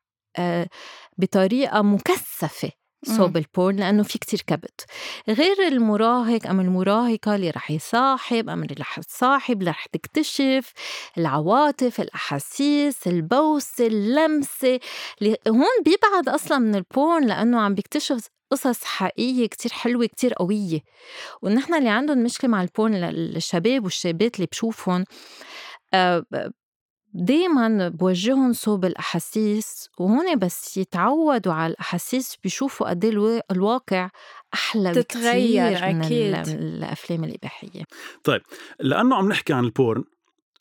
بطريقة 1.18 1.82
مكثفة 1.82 2.70
صوب 3.04 3.36
ال 3.36 3.44
porn 3.44 3.76
لأنه 3.76 4.02
في 4.02 4.18
كتير 4.18 4.42
كبت. 4.46 4.84
غير 5.28 5.68
المراهق 5.68 6.46
أم 6.46 6.60
المراهقة 6.60 7.34
اللي 7.34 7.50
رح 7.50 7.70
يصاحب 7.70 8.48
أم 8.48 8.62
اللي 8.62 8.74
رح 8.80 9.00
تصاحب 9.00 9.58
اللي 9.60 9.70
رح 9.70 9.86
تكتشف 9.86 10.72
العواطف 11.18 12.00
الأحاسيس 12.00 13.06
البوسة 13.06 13.86
اللمسة 13.86 14.80
اللي 15.22 15.36
هون 15.48 15.82
بيبعد 15.84 16.28
أصلا 16.28 16.58
من 16.58 16.74
ال 16.74 16.85
porn 16.85 17.26
لأنه 17.26 17.60
عم 17.60 17.74
بيكتشف 17.74 18.28
قصص 18.52 18.84
حقيقية 18.84 19.46
كتير 19.46 19.72
حلوة 19.72 20.06
كتير 20.06 20.34
قوية. 20.34 20.80
ونحن 21.42 21.74
اللي 21.74 21.88
عندهم 21.88 22.18
مشكلة 22.18 22.50
مع 22.50 22.62
ال 22.62 22.69
porn 22.69 22.94
الشباب 23.04 23.84
والشابات 23.84 24.34
اللي 24.36 24.46
بشوفهم 24.52 25.04
آه، 25.94 26.24
دايما 27.14 27.88
بوجههم 27.88 28.52
صوب 28.52 28.84
الأحاسيس 28.84 29.90
وهون 29.98 30.36
بس 30.36 30.76
يتعودوا 30.76 31.52
على 31.52 31.72
الأحاسيس 31.72 32.36
بيشوفوا 32.42 32.90
قد 32.90 33.04
إيه 33.04 33.42
الواقع 33.50 34.10
أحلى 34.54 34.92
تتغير 34.92 35.72
بكتير 35.72 36.40
أكيد. 36.40 36.48
من 36.48 36.58
الأفلام 36.58 37.24
الإباحية. 37.24 37.84
طيب 38.24 38.40
لأنه 38.80 39.16
عم 39.16 39.28
نحكي 39.28 39.52
عن 39.52 39.64
ال 39.64 39.72
porn 39.72 40.04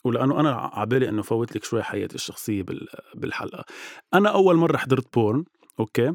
ولأنه 0.03 0.39
أنا 0.39 0.51
عبالي 0.73 1.09
إنه 1.09 1.21
فوت 1.21 1.55
لك 1.55 1.63
شوي 1.63 1.83
حياتي 1.83 2.15
الشخصية 2.15 2.63
بالحلقة. 3.15 3.65
أنا 4.13 4.29
أول 4.29 4.55
مرة 4.55 4.77
حضرت 4.77 5.13
porn 5.13 5.43
أوكي؟ 5.79 6.13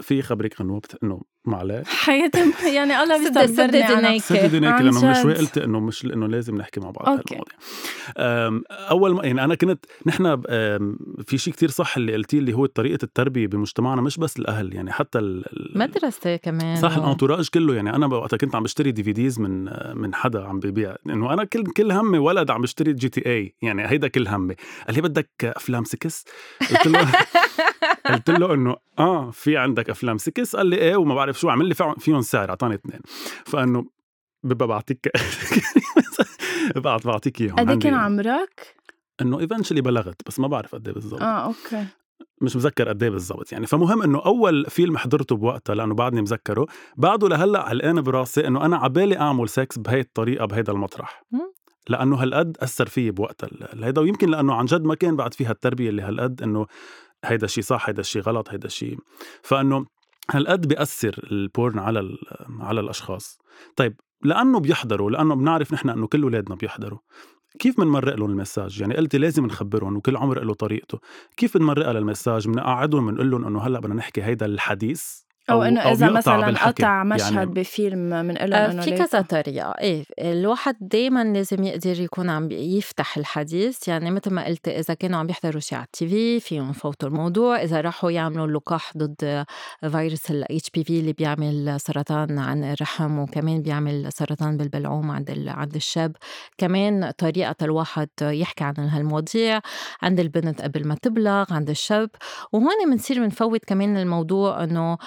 في 0.00 0.22
خبرك 0.22 0.60
إنه 0.60 1.22
معلش 1.44 1.88
حياتي 1.88 2.52
يعني 2.76 3.02
الله 3.02 3.18
بيصبرني 3.18 3.82
على 3.82 4.18
سيرة 4.18 4.54
هناك 4.54 4.80
لأنه 4.82 5.08
من 5.08 5.14
شوي 5.14 5.34
قلت 5.34 5.58
إنه 5.58 5.80
مش 5.80 6.04
إنه 6.04 6.26
لازم 6.26 6.56
نحكي 6.56 6.80
مع 6.80 6.90
بعض 6.90 7.08
هالمواضيع. 7.08 7.54
أول 8.70 9.14
ما 9.14 9.24
يعني 9.24 9.44
أنا 9.44 9.54
كنت 9.54 9.86
نحن 10.06 10.42
في 11.26 11.38
شيء 11.38 11.52
كتير 11.52 11.70
صح 11.70 11.96
اللي 11.96 12.14
قلتيه 12.14 12.38
اللي 12.38 12.52
هو 12.52 12.66
طريقة 12.66 12.98
التربية 13.02 13.46
بمجتمعنا 13.46 14.02
مش 14.02 14.18
بس 14.18 14.38
الأهل 14.38 14.74
يعني 14.74 14.92
حتى 14.92 15.18
المدرسة 15.18 16.36
كمان 16.36 16.76
صح 16.76 16.96
ال 16.96 17.01
entourage 17.01 17.48
كله. 17.48 17.74
يعني 17.74 17.94
أنا 17.94 18.06
وقتها 18.06 18.36
كنت 18.36 18.54
عم 18.54 18.62
بشتري 18.62 18.92
DVDs 18.92 19.40
من 19.40 19.64
من 19.96 20.14
حدا 20.14 20.44
عم 20.44 20.60
ببيع. 20.60 20.96
إنه 21.06 21.32
أنا 21.32 21.44
كل 21.44 21.64
كل 21.64 21.92
همي 21.92 22.18
ولد 22.18 22.50
عم 22.50 22.62
بشتري 22.62 22.92
GTA 22.92 23.54
يعني 23.62 23.88
هيدا 23.88 24.08
كل 24.08 24.28
همي. 24.28 24.54
قال 24.86 24.94
لي 24.96 25.02
بدك 25.02 25.30
أفلام 25.44 25.84
سكس؟ 25.84 26.24
قلت 26.70 26.86
له 26.86 27.08
قلت 28.10 28.30
له 28.30 28.54
إنه 28.54 28.76
آه 28.98 29.30
في 29.30 29.56
عندك 29.56 29.90
أفلام 29.90 30.18
سكس؟ 30.18 30.56
قال 30.56 30.66
لي 30.66 30.76
إيه 30.76 30.96
وما 30.96 31.14
بعرف 31.14 31.29
شو 31.32 31.48
عمل 31.48 31.66
لي 31.66 31.74
فيهم 31.98 32.20
سعر 32.20 32.50
اعطاني 32.50 32.74
اثنين. 32.74 33.00
فإنه 33.44 33.84
ببقى 34.42 34.68
بعطيك 34.68 35.08
بعط 36.76 37.06
بعطيك 37.06 37.40
إياهم. 37.40 37.56
قد 37.56 37.70
إيه 37.70 37.78
كان 37.78 37.94
عمرك؟ 37.94 38.76
إنه 39.20 39.40
eventually 39.40 39.80
بلغت 39.80 40.22
بس 40.26 40.40
ما 40.40 40.48
بعرف 40.48 40.74
قد 40.74 40.88
إيه 40.88 40.94
بالضبط. 40.94 41.22
آه 41.22 41.44
أوكي. 41.44 41.86
مش 42.42 42.56
مذكر 42.56 42.88
قد 42.88 43.02
إيه 43.02 43.10
بالضبط 43.10 43.52
يعني. 43.52 43.66
فمهم 43.66 44.02
إنه 44.02 44.22
أول 44.26 44.66
فيلم 44.68 44.98
حضرته 44.98 45.36
بوقتها 45.36 45.74
لأنه 45.74 45.94
بعدني 45.94 46.20
مذكره 46.22 46.66
بعده 46.96 47.28
لهلأ 47.28 47.62
علقان 47.62 48.00
براسي 48.02 48.46
إنه 48.46 48.64
أنا 48.64 48.76
عبالي 48.76 49.18
أعمل 49.18 49.48
سكس 49.48 49.78
بهي 49.78 50.00
الطريقة 50.00 50.46
بهيدا 50.46 50.72
المطرح. 50.72 51.24
لأنه 51.88 52.16
هالقد 52.16 52.56
أثر 52.60 52.86
فيي 52.86 53.10
بوقتها 53.10 53.48
هيدا 53.84 54.00
ويمكن 54.00 54.30
لأنه 54.30 54.54
عن 54.54 54.64
جد 54.64 54.84
ما 54.84 54.94
كان 54.94 55.16
بعد 55.16 55.34
فيها 55.34 55.50
التربية 55.50 55.88
اللي 55.88 56.02
هالقد 56.02 56.42
إنه 56.42 56.66
هيدا 57.24 57.44
الشيء 57.44 57.64
صح 57.64 57.88
هيدا 57.88 58.00
الشيء 58.00 58.22
غلط 58.22 58.50
هيدا 58.50 58.66
الشيء 58.66 58.98
فإنه 59.42 59.86
هالقد 60.30 60.68
بيأثر 60.68 61.28
البورن 61.32 61.78
على 61.78 62.18
على 62.60 62.80
الأشخاص 62.80 63.38
طيب 63.76 64.00
لأنه 64.22 64.60
بيحضروا 64.60 65.10
لأنه 65.10 65.34
بنعرف 65.34 65.72
نحن 65.72 65.88
إنه 65.88 66.06
كل 66.06 66.22
أولادنا 66.22 66.54
بيحضروا 66.54 66.98
كيف 67.58 67.80
بنمرق 67.80 68.14
لهم 68.14 68.30
المساج؟ 68.30 68.80
يعني 68.80 68.96
قلتي 68.96 69.18
لازم 69.18 69.46
نخبرهم 69.46 69.96
وكل 69.96 70.16
عمر 70.16 70.44
له 70.44 70.54
طريقته، 70.54 70.98
كيف 71.36 71.56
بنمرقها 71.56 71.92
للمساج؟ 71.92 72.48
بنقعدهم 72.48 73.10
بنقول 73.10 73.30
لهم 73.30 73.44
إنه 73.44 73.60
هلأ 73.60 73.80
بدنا 73.80 73.94
نحكي 73.94 74.22
هيدا 74.22 74.46
الحديث 74.46 75.20
أو, 75.50 75.62
إنه 75.62 75.80
إذا 75.80 76.10
مثلا 76.10 76.66
قطع 76.66 77.04
مشهد 77.04 77.32
يعني 77.32 77.46
بفيلم 77.46 78.24
من 78.24 78.38
آه 78.38 78.70
إنه 78.70 78.82
في 78.82 78.90
كذا 78.90 79.20
طريقة. 79.20 79.74
إيه 79.80 80.04
الواحد 80.18 80.76
دائما 80.80 81.24
لازم 81.24 81.64
يقدر 81.64 82.00
يكون 82.00 82.30
عم 82.30 82.50
يفتح 82.50 83.16
الحديث. 83.16 83.88
يعني 83.88 84.10
مثل 84.10 84.30
ما 84.30 84.44
قلت 84.44 84.68
إذا 84.68 84.94
كانوا 84.94 85.18
عم 85.18 85.30
يحضروا 85.30 85.60
شيء 85.60 85.78
على 85.78 85.84
التي 85.84 86.08
في 86.08 86.40
فيهم 86.40 86.70
يفوتوا 86.70 87.08
الموضوع. 87.08 87.62
إذا 87.62 87.80
راحوا 87.80 88.10
يعملوا 88.10 88.46
لقاح 88.46 88.92
ضد 88.96 89.44
فيروس 89.90 90.30
الاتش 90.30 90.70
بي 90.70 90.84
في 90.84 91.00
اللي 91.00 91.12
بيعمل 91.12 91.80
سرطان 91.80 92.38
عن 92.38 92.64
الرحم 92.64 93.18
وكمان 93.18 93.62
بيعمل 93.62 94.12
سرطان 94.12 94.56
بالبلعوم 94.56 95.10
عند 95.10 95.44
عند 95.48 95.74
الشاب. 95.74 96.16
كمان 96.58 97.10
طريقة 97.18 97.56
الواحد 97.62 98.08
يحكي 98.22 98.64
عن 98.64 98.74
هالمواضيع. 98.78 99.60
عند 100.02 100.20
البنت 100.20 100.62
قبل 100.62 100.86
ما 100.86 100.94
تبلغ 100.94 101.44
عند 101.50 101.70
الشاب. 101.70 102.10
وهون 102.52 102.90
بنصير 102.90 103.20
بنفوت 103.20 103.64
كمان 103.64 103.96
الموضوع 103.96 104.64
إنه 104.64 104.92
آه، 104.92 104.98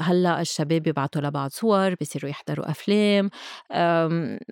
هلأ 0.00 0.40
الشباب 0.40 0.82
بيبعتوا 0.82 1.22
لبعض 1.22 1.50
صور 1.50 1.94
بيصيروا 1.94 2.30
يحضروا 2.30 2.70
أفلام 2.70 3.30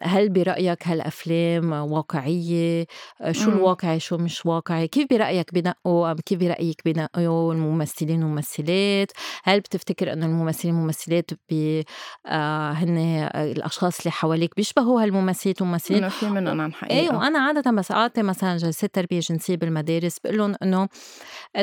هل 0.03 0.29
برأيك 0.29 0.89
هالأفلام 0.89 1.73
واقعية؟ 1.73 2.87
آه، 3.21 3.33
شو. 3.33 3.51
الواقعي 3.51 4.01
شو 4.01 4.17
مش 4.17 4.47
واقعي 4.47 4.89
كيف 4.89 5.07
برأيك 5.11 5.55
بنقوا 5.55 6.13
كيف 6.13 6.39
برأيك 6.39 6.83
بنقوا 6.85 7.55
الممثلين 7.55 8.23
والممثلات؟ 8.25 9.13
هل 9.45 9.61
بتفتكر 9.61 10.13
إنه 10.13 10.27
الممثلين 10.27 10.75
والممثلات 10.75 11.31
بي 11.49 11.85
آه، 12.27 12.71
هن 12.73 12.99
الأشخاص 13.35 13.99
اللي 13.99 14.11
حواليك 14.11 14.57
بيشبهوا 14.57 15.03
هالممثلين 15.03 15.55
والممثلين 15.61 16.09
في 16.09 16.27
منهم 16.27 16.61
عن 16.61 16.73
حقيقه 16.73 16.95
إيه 16.95 17.11
وأنا 17.17 17.39
عادة 17.39 17.71
بس 17.71 17.91
أعطي 17.91 18.23
مثلا 18.23 18.57
جلسات 18.57 18.95
تربية 18.95 19.21
جنسية 19.21 19.57
بالمدارس 19.57 20.19
بقول 20.19 20.39
لهم 20.39 20.55
إنه 20.63 20.89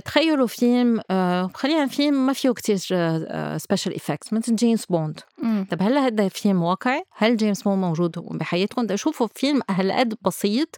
تخيلوا 0.06 0.48
فيلم 0.48 1.02
خلينا 1.54 1.88
فيلم 1.88 2.26
ما 2.26 2.34
فيه 2.34 2.50
كتير 2.50 2.78
special 3.58 3.94
effects 3.94 4.34
مثل 4.34 4.56
جيمس 4.56 4.86
بوند 4.86 5.20
طب 5.72 5.82
هل 5.82 5.98
هذا 5.98 6.28
فيلم 6.28 6.64
واقعي؟ 6.64 7.04
هل 7.18 7.38
جيمس 7.38 7.62
بوند 7.62 7.78
موجود 7.78 8.12
بحياتكم؟ 8.12 8.96
شوفوا 8.96 9.28
فيلم 9.36 9.62
هالقد 9.70 10.16
بسيط 10.22 10.76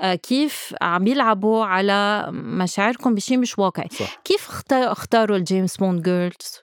آه، 0.00 0.14
كيف 0.14 0.74
عم 0.82 1.06
يلعبوا 1.06 1.64
على 1.64 2.28
مشاعركم 2.32 3.14
بشيء 3.14 3.38
مش 3.38 3.58
واقعي 3.58 3.88
صح. 3.88 4.20
كيف 4.24 4.48
اختاروا 4.72 5.36
ال 5.36 5.43
James 5.43 5.76
Bond 5.76 6.02
girls؟ 6.02 6.62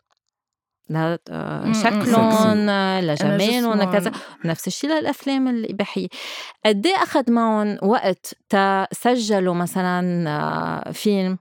لشكلهم 0.89 2.69
لجمالهم 2.99 3.81
لكذا 3.81 4.11
نفس 4.45 4.67
الشيء 4.67 4.89
للأفلام 4.89 5.47
الاباحيه 5.47 6.07
قد 6.65 6.85
إيه 6.85 6.95
أخذ 6.95 7.31
معهم 7.31 7.77
وقت 7.83 8.33
تسجلوا 8.49 9.53
مثلا 9.53 10.29
آه، 10.29 10.91
فيلم 10.91 11.37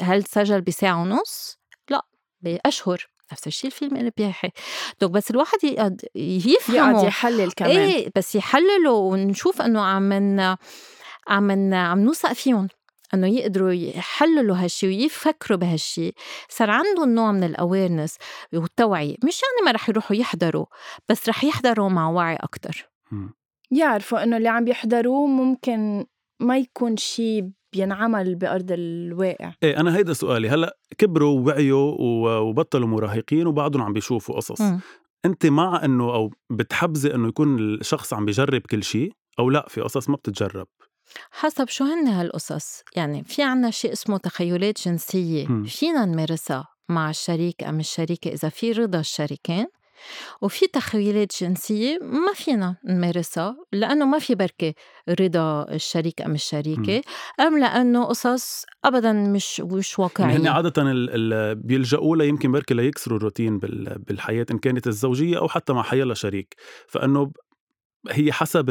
هل 0.00 0.24
سجل 0.24 0.60
بساعة 0.60 1.02
ونص؟ 1.02 1.58
لا 1.90 2.02
بأشهر 2.40 3.06
نفس 3.32 3.46
الشيء 3.46 3.70
الفيلم 3.70 3.96
الاباحي 3.96 4.48
دوك 5.00 5.10
بس 5.10 5.30
الواحد 5.30 5.58
يفهم 6.16 6.76
يقعد 6.76 7.04
يحلل 7.04 7.52
كمان. 7.52 7.70
إيه 7.70 8.10
بس 8.16 8.34
يحللوا 8.34 9.12
ونشوف 9.12 9.62
إنه 9.62 9.80
عم 9.80 10.40
عم 11.28 11.74
عم 11.74 12.00
نوثق 12.00 12.32
فيهم 12.32 12.68
إنه 13.14 13.26
يقدروا 13.26 13.72
يحللوا 13.72 14.56
هالشي 14.56 14.86
ويفكروا 14.86 15.58
بهالشي. 15.58 16.12
صار 16.48 16.70
عندهم 16.70 17.14
نوع 17.14 17.32
من 17.32 17.44
الاويرنس 17.44 18.16
والتوعية. 18.52 19.16
مش 19.24 19.40
يعني 19.42 19.66
ما 19.66 19.72
رح 19.72 19.88
يروحوا 19.88 20.16
يحضروا 20.16 20.66
بس 21.08 21.28
رح 21.28 21.44
يحضروا 21.44 21.88
مع 21.88 22.10
وعي 22.10 22.36
أكتر. 22.36 22.90
يعرفوا 23.70 24.22
إنه 24.22 24.36
اللي 24.36 24.48
عم 24.48 24.68
يحضروه 24.68 25.26
ممكن 25.26 26.06
ما 26.40 26.58
يكون 26.58 26.96
شيء 26.96 27.50
بينعمل 27.72 28.34
بأرض 28.34 28.66
الواقع؟ 28.70 29.52
إيه 29.62 29.80
أنا 29.80 29.96
هيدا 29.96 30.12
سؤالي. 30.12 30.48
هلأ 30.48 30.76
كبروا 30.98 31.40
ووعيوا 31.40 31.96
وبطلوا 32.40 32.88
مراهقين 32.88 33.46
وبعضهم 33.46 33.82
عم 33.82 33.92
بيشوفوا 33.92 34.36
قصص. 34.36 34.60
م. 34.60 34.80
أنت 35.24 35.46
مع 35.46 35.84
أنه 35.84 36.14
أو 36.14 36.30
بتحبزي 36.50 37.14
أنه 37.14 37.28
يكون 37.28 37.58
الشخص 37.58 38.12
عم 38.14 38.24
بيجرب 38.24 38.60
كل 38.60 38.82
شيء 38.82 39.12
أو 39.38 39.50
لأ 39.50 39.66
في 39.68 39.80
قصص 39.80 40.08
ما 40.08 40.16
بتتجرب؟ 40.16 40.66
حسب 41.30 41.68
شو 41.68 41.84
هن 41.84 42.06
هالقصص. 42.06 42.82
يعني 42.96 43.24
في 43.24 43.42
عنا 43.42 43.70
شيء 43.70 43.92
اسمه 43.92 44.16
تخيلات 44.18 44.88
جنسية. 44.88 45.46
م. 45.46 45.64
فينا 45.64 46.04
نمارسها 46.04 46.68
مع 46.88 47.10
الشريك 47.10 47.64
أم 47.64 47.80
الشريكة 47.80 48.28
إذا 48.32 48.48
في 48.48 48.72
رضا 48.72 49.00
الشريكين. 49.00 49.66
وفي 50.40 50.66
تخيلات 50.66 51.32
جنسية 51.40 51.98
ما 52.02 52.32
فينا 52.34 52.76
نمارسها 52.84 53.56
لأنه 53.72 54.04
ما 54.04 54.18
في 54.18 54.34
بركة 54.34 54.74
رضا 55.08 55.66
الشريك 55.68 56.22
أم 56.22 56.34
الشريكة 56.34 57.02
أم 57.40 57.58
لأنه 57.58 58.04
قصص 58.04 58.64
أبدا 58.84 59.12
مش 59.12 59.60
مش 59.60 59.98
واقعية. 59.98 60.32
يعني 60.32 60.48
عادة 60.48 60.82
ال 60.82 61.54
بيلجأوا 61.54 62.16
لها 62.16 62.26
يمكن 62.26 62.52
بركة 62.52 62.74
ليكسروا 62.74 63.18
الروتين 63.18 63.58
بالحياة 63.58 64.46
إن 64.50 64.58
كانت 64.58 64.86
الزوجية 64.86 65.38
أو 65.38 65.48
حتى 65.48 65.72
مع 65.72 65.82
حيلا 65.82 66.14
شريك. 66.14 66.56
فإنه 66.88 67.32
هي 68.10 68.32
حسب 68.32 68.70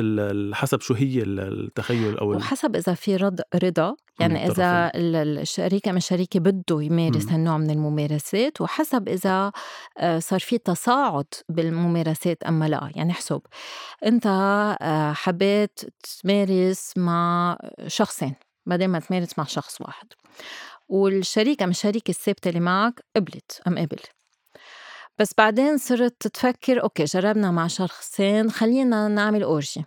حسب 0.54 0.82
شو 0.82 0.94
هي 0.94 1.24
التخيل 1.24 2.18
أو 2.18 2.36
وحسب 2.36 2.76
إذا 2.76 2.94
في 2.94 3.16
رضا 3.16 3.44
رضا. 3.56 3.96
يعني 4.20 4.48
إذا 4.48 4.92
الشريك 4.96 5.88
من 5.88 5.98
الشريكة 5.98 6.40
بده 6.40 6.82
يمارس 6.82 7.28
هالنوع 7.28 7.58
من 7.58 7.70
الممارسات 7.70 8.62
وحسب 8.62 9.10
إذا 9.10 9.52
آه، 9.98 10.20
صار 10.20 10.40
في 10.40 10.58
تصاعد 10.58 11.26
بالممارسات 11.50 12.44
أما 12.44 12.66
لا. 12.70 12.92
يعني 12.96 13.12
احسب 13.12 13.42
أنت 14.06 14.28
آه، 14.82 15.14
حبيت 15.14 15.80
تمارس 16.22 16.94
مع 16.98 17.58
شخصين 17.88 18.36
بدل 18.66 18.88
ما 18.88 19.00
تمارس 19.00 19.40
مع 19.40 19.44
شخص 19.44 19.82
واحد. 19.82 20.08
والشريك 20.90 21.64
ام 21.64 21.70
الشريكة 21.70 22.10
الثابتة 22.10 22.50
اللي 22.50 22.60
معك 22.60 23.06
قبلت 23.16 23.62
أم 23.68 23.78
قبل. 23.78 24.00
بس 25.22 25.34
بعدين 25.38 25.78
صرت 25.78 26.28
تفكر 26.28 26.84
أوكي 26.84 27.04
جربنا 27.04 27.52
مع 27.52 27.68
شخصين 27.68 28.52
خلينا 28.52 29.08
نعمل 29.08 29.44
orgy 29.44 29.86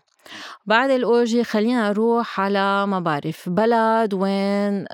بعد 0.67 0.91
ال 0.91 1.02
orgy 1.02 1.45
خلينا 1.45 1.89
نروح 1.91 2.41
على 2.41 2.87
ما 2.87 3.01
بعرف 3.01 3.49
بلد 3.49 4.15
وين 4.15 4.85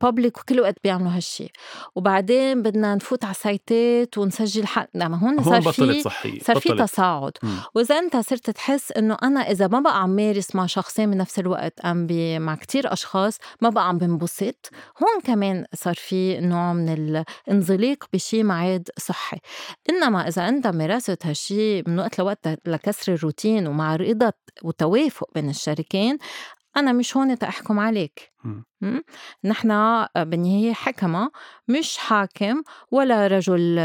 بابليك 0.00 0.38
وكل 0.38 0.60
وقت 0.60 0.74
بيعملوا 0.84 1.16
هالشي. 1.16 1.52
وبعدين 1.96 2.62
بدنا 2.62 2.94
نفوت 2.94 3.24
على 3.24 3.34
سايتات 3.34 4.18
ونسجل 4.18 4.66
حق 4.66 4.88
نعم 4.94 5.14
هون 5.14 5.42
صار 5.42 5.60
في 5.72 6.02
صار 6.44 6.56
في 6.56 6.68
تصاعد. 6.78 7.32
وإذا 7.74 7.98
أنت 7.98 8.16
صرت 8.16 8.50
تحس 8.50 8.92
إنه 8.92 9.16
أنا 9.22 9.40
إذا 9.40 9.68
ما 9.68 9.80
بقى 9.80 10.02
عم 10.02 10.10
مارس 10.10 10.54
مع 10.54 10.66
شخصين 10.66 11.10
بنفس 11.10 11.38
الوقت 11.38 11.80
أم 11.80 12.06
مع 12.42 12.54
كتير 12.54 12.92
أشخاص 12.92 13.38
ما 13.60 13.68
بقى 13.68 13.88
عم 13.88 13.98
بنبسط. 13.98 14.70
هون 15.02 15.20
كمان 15.24 15.64
صار 15.74 15.94
في 15.94 16.40
نوع 16.40 16.72
من 16.72 16.88
الانزلاق 17.48 17.98
بشي 18.12 18.42
معاد 18.42 18.88
صحي. 18.98 19.38
إنما 19.90 20.28
إذا 20.28 20.48
أنت 20.48 20.66
مارست 20.66 21.26
هالشي 21.26 21.82
من 21.82 21.98
وقت 21.98 22.18
لوقت 22.18 22.48
لكسر 22.66 23.14
الروتين 23.14 23.41
روتين 23.42 23.66
ومع 23.66 23.96
رضا 23.96 24.32
وتوافق 24.62 25.30
بين 25.34 25.48
الشريكين 25.48 26.18
أنا 26.76 26.92
مش 26.92 27.16
هون 27.16 27.38
تأحكم 27.38 27.78
عليك. 27.78 28.32
نحن 29.44 29.68
بالنهاية 30.16 30.72
حكمة 30.72 31.30
مش 31.68 31.98
حاكم 31.98 32.62
ولا 32.90 33.26
رجل 33.26 33.78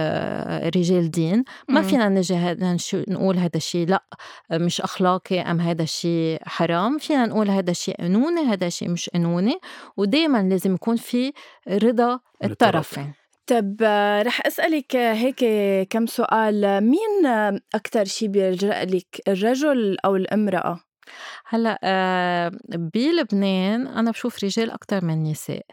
رجال 0.76 1.12
دين. 1.12 1.44
ما 1.70 1.82
فينا 1.82 2.10
نجي 2.10 2.56
نقول 2.94 3.38
هذا 3.38 3.58
الشيء 3.58 3.88
لأ 3.88 4.04
مش 4.52 4.82
أخلاقي 4.82 5.40
أم 5.40 5.62
هذا 5.62 5.84
الشيء 5.84 6.40
حرام. 6.46 6.98
فينا 6.98 7.26
نقول 7.26 7.50
هذا 7.50 7.72
الشيء 7.72 7.98
قانوني 7.98 8.42
هذا 8.42 8.68
الشيء 8.68 8.90
مش 8.90 9.10
قانوني 9.10 9.60
ودايما 9.98 10.50
لازم 10.50 10.74
يكون 10.76 10.96
في 10.96 11.34
رضا 11.68 12.20
الطرفين. 12.44 13.14
طب 13.48 13.78
رح 14.26 14.48
أسألك 14.48 14.96
هيك 14.96 15.46
كم 15.90 16.06
سؤال. 16.06 16.82
مين 16.84 17.26
أكتر 17.76 18.06
شي 18.06 18.28
بيلجأ 18.28 18.86
لك 18.86 19.22
الرجل 19.28 19.98
أو 20.06 20.16
الامرأة؟ 20.16 20.80
هلأ 21.46 21.80
آه، 21.84 22.52
بلبنان 22.94 23.88
أنا 23.88 24.12
بشوف 24.12 24.44
رجال 24.44 24.72
أكتر 24.72 25.06
من 25.06 25.24
نساء. 25.24 25.66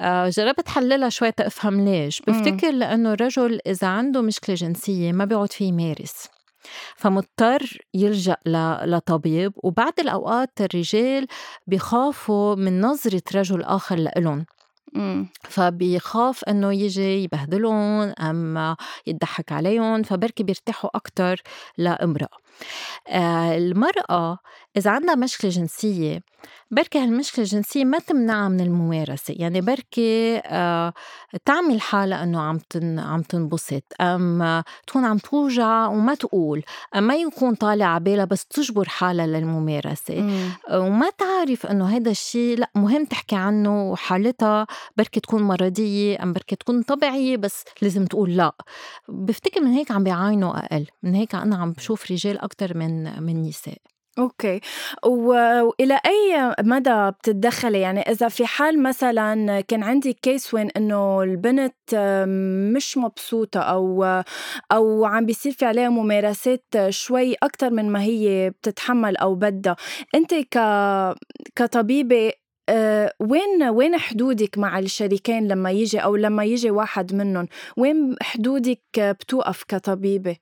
آه، 0.00 0.28
جربت 0.28 0.68
حللها 0.68 1.08
شوي 1.08 1.32
تفهم 1.32 1.84
ليش. 1.84 2.22
بفتكر 2.22 2.70
لأنه 2.70 3.12
الرجل 3.12 3.60
إذا 3.66 3.88
عنده 3.88 4.20
مشكلة 4.22 4.56
جنسية 4.56 5.12
ما 5.12 5.24
بيقعد 5.24 5.52
فيه 5.52 5.68
يمارس. 5.68 6.28
فمضطر 6.96 7.78
يلجأ 7.94 8.36
لطبيب. 8.84 9.52
وبعد 9.56 10.00
الأوقات 10.00 10.50
الرجال 10.60 11.26
بخافوا 11.66 12.54
من 12.54 12.80
نظرة 12.80 13.22
رجل 13.34 13.62
آخر 13.62 13.96
لإلهم. 13.96 14.46
فبيخاف 15.50 16.44
إنه 16.44 16.72
يجي 16.74 17.24
يبهدلهم 17.24 18.12
أم 18.20 18.76
يضحك 19.06 19.52
عليهم 19.52 20.02
فبركي 20.02 20.42
بيرتاحوا 20.42 20.90
أكثر 20.96 21.42
لامرأة. 21.78 22.49
المرأة 23.08 24.38
إذا 24.76 24.90
عندها 24.90 25.14
مشكلة 25.14 25.50
جنسية 25.50 26.20
بركي 26.70 26.98
هالمشكلة 26.98 27.44
الجنسية 27.44 27.84
ما 27.84 27.98
تمنعها 27.98 28.48
من 28.48 28.60
الممارسة. 28.60 29.34
يعني 29.38 29.60
بركي 29.60 30.38
آه 30.44 30.92
تعمل 31.44 31.80
حالها 31.80 32.22
أنه 32.22 32.40
عم 32.40 32.60
عم 32.98 33.22
تنبسط 33.22 33.82
أم 34.00 34.62
تكون 34.86 35.04
عم 35.04 35.18
توجع 35.18 35.86
وما 35.86 36.14
تقول 36.14 36.62
أم 36.96 37.02
ما 37.06 37.14
يكون 37.16 37.54
طالع 37.54 37.86
عبالها 37.86 38.24
بس 38.24 38.46
تجبر 38.46 38.88
حالها 38.88 39.26
للممارسة. 39.26 40.20
مم. 40.20 40.50
وما 40.72 41.10
تعرف 41.10 41.66
أنه 41.66 41.96
هذا 41.96 42.10
الشيء 42.10 42.58
لأ 42.58 42.70
مهم 42.74 43.04
تحكي 43.04 43.36
عنه 43.36 43.90
وحالتها 43.90 44.66
بركي 44.96 45.20
تكون 45.20 45.42
مرضية 45.42 46.22
أم 46.22 46.32
بركي 46.32 46.56
تكون 46.56 46.82
طبيعية 46.82 47.36
بس 47.36 47.64
لازم 47.82 48.04
تقول 48.06 48.36
لأ. 48.36 48.54
بفتكر 49.08 49.60
من 49.60 49.70
هيك 49.72 49.90
عم 49.90 50.04
بيعاينوا 50.04 50.58
أقل 50.58 50.86
من 51.02 51.14
هيك 51.14 51.34
أنا 51.34 51.56
عم 51.56 51.72
بشوف 51.72 52.10
رجال 52.10 52.38
أكتر 52.40 52.76
من 52.76 53.22
من 53.22 53.42
نساء 53.42 53.76
أوكي، 54.18 54.60
وإلى 55.06 56.00
أي 56.06 56.54
مدى 56.60 57.10
بتتدخّلي؟ 57.10 57.80
يعني 57.80 58.00
إذا 58.00 58.28
في 58.28 58.46
حال 58.46 58.82
مثلًا 58.82 59.60
كان 59.60 59.82
عندِك 59.82 60.16
case 60.22 60.54
وين 60.54 60.70
إنه 60.76 61.22
البنت 61.22 61.74
مش 62.76 62.96
مبسوطة 62.98 63.60
أو 63.60 64.04
أو 64.72 65.04
عم 65.04 65.26
بيصير 65.26 65.52
في 65.52 65.64
عليها 65.64 65.88
ممارسات 65.88 66.64
شوي 66.88 67.34
أكتر 67.42 67.70
من 67.70 67.92
ما 67.92 68.02
هي 68.02 68.50
بتتحمّل 68.50 69.16
أو 69.16 69.34
بدّا، 69.34 69.76
أنتِ 70.14 70.34
ك 70.34 70.58
كطبيبة 71.56 72.32
آه، 72.70 73.12
وين 73.20 73.62
وين 73.68 73.96
حدودِك 73.98 74.58
مع 74.58 74.78
الشريكين 74.78 75.48
لمّا 75.48 75.70
ييجي 75.70 75.98
أو 75.98 76.16
لمّا 76.16 76.44
ييجي 76.44 76.70
واحد 76.70 77.14
منّن، 77.14 77.46
وين 77.76 78.16
حدودِك 78.22 78.82
بتوقف 78.98 79.64
كطبيبة؟ 79.68 80.36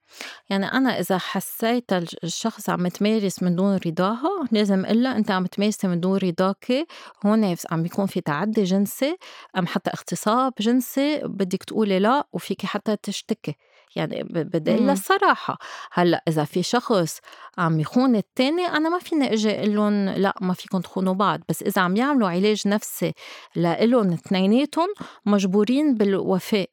يعني 0.51 0.67
أنا 0.67 1.01
إذا 1.01 1.19
حسّيت 1.19 1.93
الشخص 2.25 2.71
عم 2.71 2.89
تمارس 2.89 3.43
من 3.43 3.57
دون 3.57 3.79
رضاها 3.87 4.49
لازم 4.53 4.85
إلا 4.85 5.17
أنتِ 5.17 5.31
عم 5.31 5.47
تمارسي 5.47 5.89
من 5.89 6.01
دون 6.01 6.19
رضاكِ، 6.19 6.87
هون 7.27 7.55
عم 7.71 7.83
بيكون 7.83 8.07
في 8.07 8.21
تعدّي 8.21 8.65
جنسي 8.65 9.17
أم 9.59 9.67
حتى 9.67 9.91
اغتصاب 9.91 10.53
جنسي 10.61 11.21
بدِّك 11.25 11.65
تقولي 11.65 11.99
لأ 11.99 12.27
وفيكِ 12.33 12.67
حتى 12.67 12.97
تشتكي. 13.03 13.55
يعني 13.97 14.23
بدي 14.31 14.75
أقول 14.75 14.91
الصراحة. 14.91 15.59
هلأ 15.93 16.23
إذا 16.29 16.45
في 16.45 16.63
شخص 16.63 17.19
عم 17.59 17.81
يخون 17.81 18.17
التاني 18.17 18.67
أنا 18.67 18.89
ما 18.89 18.99
فيني 18.99 19.33
أجي 19.33 19.59
أقول 19.59 19.75
لهم 19.75 20.09
لأ 20.09 20.35
ما 20.41 20.55
فيكم 20.55 20.81
تخونوا 20.81 21.15
بعض. 21.15 21.41
بس 21.49 21.63
إذا 21.63 21.83
عم 21.83 21.97
يعملوا 21.97 22.29
علاج 22.29 22.69
نفسي 22.69 23.13
لإلهم 23.57 24.13
اثنيناتهم 24.13 24.89
مجبورين 25.27 25.95
بالوفاء. 25.95 26.69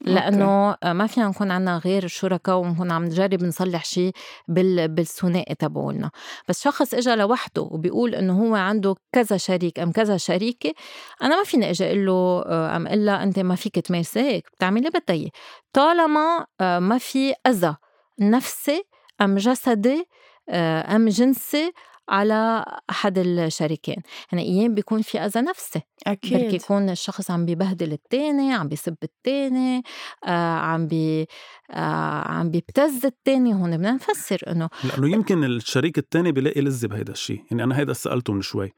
لأنه 0.00 0.76
ما 0.84 1.06
فينا 1.06 1.28
نكون 1.28 1.50
عنا 1.50 1.78
غير 1.78 2.06
شركاء 2.06 2.56
ونكون 2.58 2.90
عم 2.90 3.04
نجرب 3.04 3.42
نصلح 3.44 3.84
شيء 3.84 4.12
بال 4.48 4.88
بالثنائي 4.88 5.54
تبعولنا. 5.54 6.10
بس 6.48 6.62
شخص 6.64 6.94
اجى 6.94 7.14
لوحده 7.14 7.62
وبيقول 7.62 8.14
إنه 8.14 8.42
هو 8.42 8.54
عنده 8.54 8.94
كذا 9.12 9.36
شريك 9.36 9.78
أم 9.78 9.92
كذا 9.92 10.16
شريكة 10.16 10.72
أنا 11.22 11.36
ما 11.36 11.44
فيني 11.44 11.70
أجي 11.70 11.86
أقول 11.86 12.06
له 12.06 12.44
أم 12.76 12.86
إلا 12.86 13.22
أنت 13.22 13.38
ما 13.38 13.54
فيك 13.54 13.74
تمارسي 13.78 14.20
هيك 14.20 14.48
بتعملي 14.52 14.90
بدي 14.90 15.32
طالما 15.72 16.46
آه، 16.60 16.78
ما 16.78 16.98
في 16.98 17.34
أذى 17.46 17.76
نفسي 18.20 18.82
أم 19.20 19.36
جسدي 19.36 20.08
آه، 20.48 20.96
أم 20.96 21.08
جنسي 21.08 21.72
على 22.08 22.64
أحد 22.90 23.18
الشريكين. 23.18 23.96
يعني 24.32 24.42
أيام 24.42 24.74
بيكون 24.74 25.02
في 25.02 25.18
أذى 25.18 25.40
نفسي. 25.40 25.80
أكيد. 26.06 26.32
بركي 26.32 26.56
يكون 26.56 26.90
الشخص 26.90 27.30
عم 27.30 27.46
بيبهدل 27.46 27.92
التاني 27.92 28.54
عم 28.54 28.68
بيسب 28.68 28.96
التاني 29.02 29.82
آه 30.24 30.56
عم 30.58 30.86
بي 30.86 31.26
آه 31.70 32.28
عم 32.28 32.50
بيبتز 32.50 33.06
التاني 33.06 33.54
هون 33.54 33.76
بدنا 33.76 33.92
نفسر 33.92 34.40
إنه 34.48 34.68
لأنه 34.84 35.10
يمكن 35.12 35.44
الشريك 35.44 35.98
التاني 35.98 36.32
بيلاقي 36.32 36.60
لذة 36.60 36.86
بهيدا 36.86 37.12
الشيء. 37.12 37.44
يعني 37.50 37.64
أنا 37.64 37.78
هيدا 37.78 37.92
سألته 37.92 38.32
من 38.32 38.42
شوي. 38.42 38.72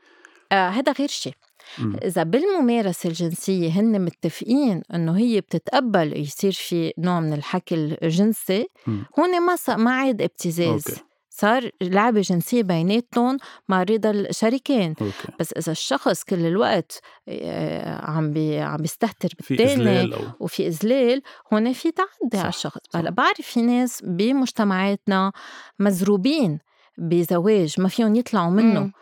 آه 0.52 0.68
هذا 0.68 0.92
غير 0.92 1.08
شيء. 1.08 1.34
إذا 1.78 2.22
بالممارسة 2.22 3.08
الجنسية 3.08 3.70
هن 3.70 4.04
متفقين 4.04 4.82
إنه 4.94 5.18
هي 5.18 5.40
بتتقبل 5.40 6.20
يصير 6.20 6.52
في 6.52 6.92
نوع 6.98 7.20
من 7.20 7.32
الحكي 7.32 7.74
الجنسي 7.74 8.66
هون 8.88 9.40
ما 9.46 9.76
ما 9.76 9.90
عاد 9.92 10.22
ابتزاز. 10.22 10.88
أوكي. 10.88 11.09
صار 11.40 11.70
لعبة 11.80 12.20
جنسية 12.20 12.62
بيناتهم 12.62 13.38
مع 13.68 13.82
رضا 13.82 14.10
الشريكين. 14.10 14.94
أوكي. 15.00 15.32
بس 15.40 15.52
إذا 15.52 15.72
الشخص 15.72 16.24
كل 16.24 16.46
الوقت 16.46 17.00
آه، 17.28 18.10
عم 18.10 18.32
بي 18.32 18.58
عم 18.58 18.76
بيستهتر 18.76 19.28
بالتاني. 19.48 20.14
وفي 20.40 20.66
إذلال 20.66 21.22
هون 21.52 21.72
في 21.72 21.92
تعدي 21.92 22.38
على 22.38 22.48
الشخص. 22.48 22.80
هلأ 22.94 23.10
بعرف 23.10 23.40
في 23.40 23.62
ناس 23.62 24.02
بمجتمعاتنا 24.04 25.32
مزروبين 25.78 26.58
بزواج 26.98 27.80
ما 27.80 27.88
فيهم 27.88 28.14
يطلعوا 28.14 28.50
منه. 28.50 28.92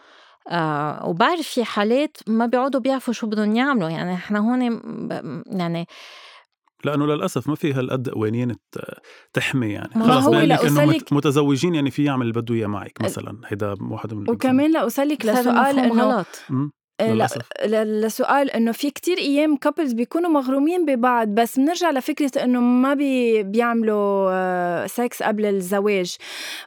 آه 0.48 1.06
وبعرف 1.06 1.48
في 1.48 1.64
حالات 1.64 2.16
ما 2.26 2.46
بيقعدوا 2.46 2.80
بيعرفوا 2.80 3.14
شو 3.14 3.26
بدهم 3.26 3.56
يعملوا. 3.56 3.88
يعني 3.88 4.14
إحنا 4.14 4.38
هون 4.38 4.62
يعني 5.46 5.86
لأنه 6.84 7.06
للأسف 7.06 7.48
ما 7.48 7.54
في 7.54 7.72
هالقد 7.72 8.08
قوانين 8.08 8.54
تحمي 9.32 9.68
يعني. 9.68 9.94
خلص 9.94 10.26
هو 10.26 10.34
إنه 10.34 10.98
متزوجين 11.12 11.74
يعني 11.74 11.90
في 11.90 12.04
يعمل 12.04 12.22
اللي 12.22 12.40
بده 12.40 12.54
إياه 12.54 12.66
معك 12.66 13.02
مثلا 13.02 13.40
هيدا 13.46 13.74
واحد 13.80 14.14
من 14.14 14.30
وكمان 14.30 14.72
لاسالك 14.72 15.26
لسؤال 15.26 15.78
إنه 15.78 16.24
آه، 17.00 17.12
لا 17.66 17.84
لسؤال 17.84 18.50
إنه 18.50 18.72
في 18.72 18.90
كتير 18.90 19.18
أيام 19.18 19.56
couples 19.56 19.92
بيكونوا 19.92 20.30
مغرومين 20.30 20.84
ببعض 20.84 21.28
بس 21.28 21.58
بنرجع 21.58 21.90
لفكرة 21.90 22.44
إنه 22.44 22.60
ما 22.60 22.94
بي 22.94 23.42
بيعملوا 23.42 24.86
سكس 24.86 25.22
قبل 25.22 25.46
الزواج. 25.46 26.16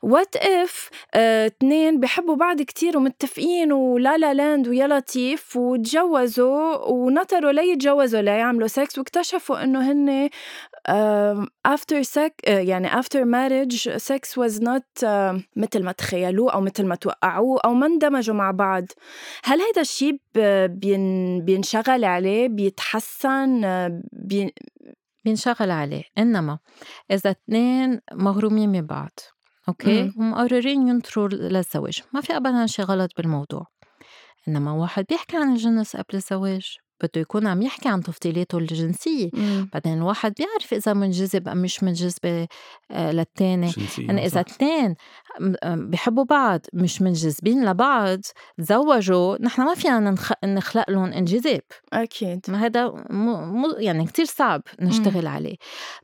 what 0.02 0.36
if 0.36 0.90
اثنين 1.16 2.00
بحبوا 2.00 2.36
بعض 2.36 2.62
كتير 2.62 2.98
ومتفقين 2.98 3.72
ولا 3.72 4.18
La 4.18 4.34
La 4.34 4.45
Land 4.45 4.68
ويا 4.68 4.88
لطيف 4.88 5.56
وتجوزوا 5.58 6.76
ونطروا 6.76 7.52
ليتجوزوا 7.52 8.22
ليعملوا 8.22 8.68
سكس 8.68 8.98
واكتشفوا 8.98 9.64
إنه 9.64 9.92
هن 9.92 10.30
after 11.68 12.04
sex 12.04 12.32
يعني 12.48 12.90
after 12.90 13.26
marriage 13.26 13.90
sex 13.98 14.38
was 14.38 14.62
not 14.62 15.06
مثل 15.56 15.84
ما 15.84 15.92
تخيلوه 15.92 16.54
أو 16.54 16.62
مثل 16.62 16.86
ما 16.86 16.96
توقعوه 16.96 17.60
أو 17.66 17.74
ما 17.74 17.86
اندمجوا 17.86 18.36
مع 18.36 18.52
بعض. 18.52 18.86
هل 19.44 19.62
هيدا 19.62 19.82
الشيء 19.82 20.21
بين 20.68 21.46
بينشغل 21.46 22.04
عليه 22.04 22.48
بيتحسن 22.48 23.62
بين 24.14 24.50
بينشغل 25.26 25.72
عليه. 25.72 26.04
إنما 26.18 26.60
إذا 27.12 27.32
اثنين 27.32 28.00
مغرومين 28.14 28.70
من 28.70 28.86
بعض 28.86 29.12
أوكي؟ 29.68 30.14
ومقررين 30.18 30.88
ينطروا 30.88 31.28
للزواج. 31.28 32.04
ما 32.14 32.22
في 32.22 32.38
أبدا 32.38 32.66
شيء 32.66 32.86
غلط 32.86 33.12
بالموضوع. 33.18 33.68
إنما 34.48 34.72
واحد 34.72 35.06
بيحكي 35.10 35.38
عن 35.38 35.52
الجنس 35.52 35.96
قبل 35.96 36.16
الزواج. 36.16 36.78
بده 37.04 37.22
يكون 37.22 37.48
عم 37.48 37.62
يحكي 37.62 37.90
عن 37.90 38.04
تفضيلاته 38.04 38.58
الجنسية. 38.58 39.30
مم. 39.34 39.70
بعدين 39.74 39.94
الواحد 39.94 40.34
بيعرف 40.38 40.74
إذا 40.74 40.94
منجذب 40.94 41.48
أم 41.48 41.58
مش 41.58 41.84
منجذبة 41.84 42.48
آه، 42.92 43.12
للتاني. 43.12 43.72
يعني 43.98 44.26
إذا 44.26 44.42
اثنين 44.42 44.96
بحبوا 45.64 46.24
بعض 46.24 46.62
مش 46.74 47.02
منجذبين 47.02 47.66
لبعض 47.66 48.20
تزوجوا 48.58 49.42
نحن 49.42 49.62
ما 49.62 49.74
فينا 49.74 50.00
نخ... 50.00 50.32
نخلق 50.46 50.90
لهم 50.90 51.14
انجذاب. 51.14 51.62
أكيد. 51.94 52.40
ما 52.48 52.66
هذا 52.66 52.88
م... 53.10 53.62
م... 53.62 53.76
يعني 53.78 54.06
كتير 54.06 54.26
صعب 54.26 54.62
نشتغل 54.82 55.22
مم. 55.22 55.28
عليه. 55.28 55.56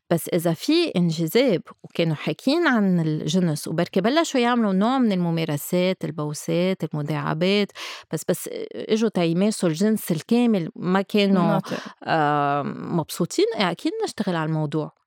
بس 0.10 0.30
إذا 0.30 0.54
في 0.54 0.88
انجذاب 0.96 1.62
وكانوا 1.84 2.16
حاكيين 2.16 2.68
عن 2.68 3.00
الجنس 3.00 3.68
وبركي 3.68 4.02
بلشوا 4.02 4.40
يعملوا 4.40 4.74
نوع 4.74 4.98
من 4.98 5.12
الممارسات 5.12 6.06
البوسات 6.06 6.84
المداعبات 6.84 7.72
بس 8.14 8.22
بس 8.30 8.50
إجوا 8.76 9.10
تيمارسوا 9.10 9.70
الجنس 9.70 10.12
الكامل 10.12 10.70
ما 10.88 11.02
كانوا 11.02 11.60
آه 12.04 12.62
مبسوطين 12.64 13.46
أكيد 13.56 13.92
نشتغل 14.04 14.36
على 14.36 14.48
الموضوع. 14.48 14.98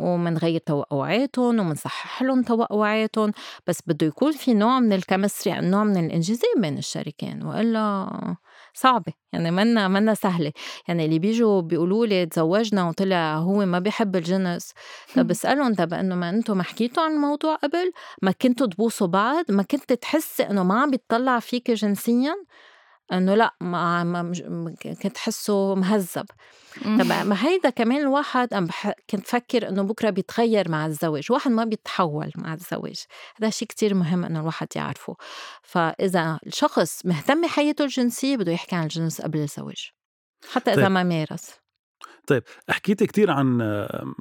ومنغير 0.00 0.60
توقعاتهم 0.60 1.60
ومنصحح 1.60 2.22
لهم 2.22 2.42
توقعاتهم. 2.42 3.32
بس 3.66 3.82
بده 3.86 4.06
يكون 4.06 4.32
في 4.32 4.54
نوع 4.54 4.80
من 4.80 4.92
الكيمستري 4.92 5.60
نوع 5.60 5.84
من 5.84 6.06
الانجذاب 6.06 6.60
بين 6.60 6.78
الشريكين 6.78 7.42
وإلا 7.42 8.10
صعبة. 8.74 9.12
يعني 9.32 9.50
منا 9.50 9.88
منا 9.88 10.14
سهلة. 10.14 10.52
يعني 10.88 11.04
اللي 11.04 11.18
بيجوا 11.18 11.60
بيقولوا 11.60 12.06
لي 12.06 12.26
تزوجنا 12.26 12.88
وطلع 12.88 13.36
هو 13.36 13.64
ما 13.66 13.78
بيحب 13.78 14.16
الجنس 14.16 14.72
طب 15.16 15.26
بسألهم 15.26 15.74
طب 15.74 15.94
إنه 15.94 16.14
ما 16.14 16.30
أنتم 16.30 16.56
ما 16.56 16.62
حكيتوا 16.62 17.02
عن 17.02 17.12
الموضوع 17.12 17.54
قبل؟ 17.54 17.92
ما 18.22 18.30
كنتوا 18.30 18.66
تبوسوا 18.66 19.06
بعض؟ 19.06 19.44
ما 19.48 19.62
كنت 19.62 19.92
تحسي 19.92 20.42
إنه 20.42 20.62
ما 20.62 20.80
عم 20.80 20.90
بيطلع 20.90 21.38
فيك 21.38 21.70
جنسيا؟ 21.70 22.34
إنه 23.12 23.34
لأ 23.34 23.54
ما, 23.60 24.04
ما 24.04 24.74
كنت 25.02 25.18
حسه 25.18 25.74
مهذب. 25.74 26.26
طب 26.84 27.06
ما 27.06 27.46
هيدا 27.46 27.70
كمان 27.70 28.00
الواحد 28.00 28.54
عم 28.54 28.66
بح... 28.66 28.92
كنت 29.10 29.26
فكر 29.26 29.68
إنه 29.68 29.82
بكرة 29.82 30.10
بيتغير 30.10 30.70
مع 30.70 30.86
الزواج 30.86 31.32
واحد 31.32 31.50
ما 31.50 31.64
بيتحول 31.64 32.30
مع 32.36 32.54
الزواج. 32.54 33.04
هذا 33.36 33.50
شيء 33.50 33.68
كتير 33.68 33.94
مهم 33.94 34.24
إنه 34.24 34.40
الواحد 34.40 34.68
يعرفه. 34.76 35.16
فإذا 35.62 36.38
الشخص 36.46 37.06
مهتم 37.06 37.42
بحياته 37.42 37.84
الجنسية 37.84 38.36
بده 38.36 38.52
يحكي 38.52 38.76
عن 38.76 38.82
الجنس 38.82 39.20
قبل 39.20 39.38
الزواج 39.38 39.90
حتى 40.52 40.70
إذا 40.70 40.82
طيب. 40.82 40.90
ما 40.90 41.02
مارس. 41.02 41.50
طيب 42.26 42.42
حكيتي 42.70 43.06
كتير 43.06 43.30
عن 43.30 43.62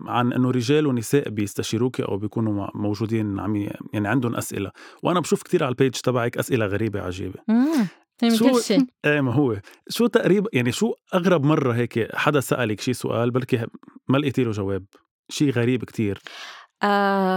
عن 0.07 0.33
إنه 0.33 0.51
رجال 0.51 0.87
ونساء 0.87 1.29
بيستشيروك 1.29 2.01
أو 2.01 2.17
بيكونوا 2.17 2.67
موجودين 2.75 3.39
عم 3.39 3.55
يعني 3.93 4.07
عندهم 4.07 4.35
أسئلة. 4.35 4.71
وأنا 5.03 5.19
بشوف 5.19 5.43
كتير 5.43 5.63
على 5.63 5.71
ال 5.71 5.75
page 5.75 5.91
تبعك 5.91 6.37
أسئلة 6.37 6.65
غريبة 6.65 7.01
عجيبة. 7.01 7.39
من 7.47 7.65
شو- 8.35 8.51
كل 8.51 8.61
شيء. 8.63 8.85
إيه 9.05 9.21
ما 9.21 9.33
هو. 9.33 9.55
شو 9.89 10.07
تقريبا 10.07 10.49
يعني 10.53 10.71
شو 10.71 10.93
أغرب 11.13 11.43
مرة 11.45 11.73
هيك 11.73 12.15
حدا 12.15 12.39
سألك 12.39 12.81
شي 12.81 12.93
سؤال 12.93 13.31
بلكي 13.31 13.65
ما 14.07 14.17
لقيتي 14.17 14.43
له 14.43 14.51
جواب. 14.51 14.85
شي 15.29 15.49
غريب 15.49 15.83
كتير. 15.83 16.19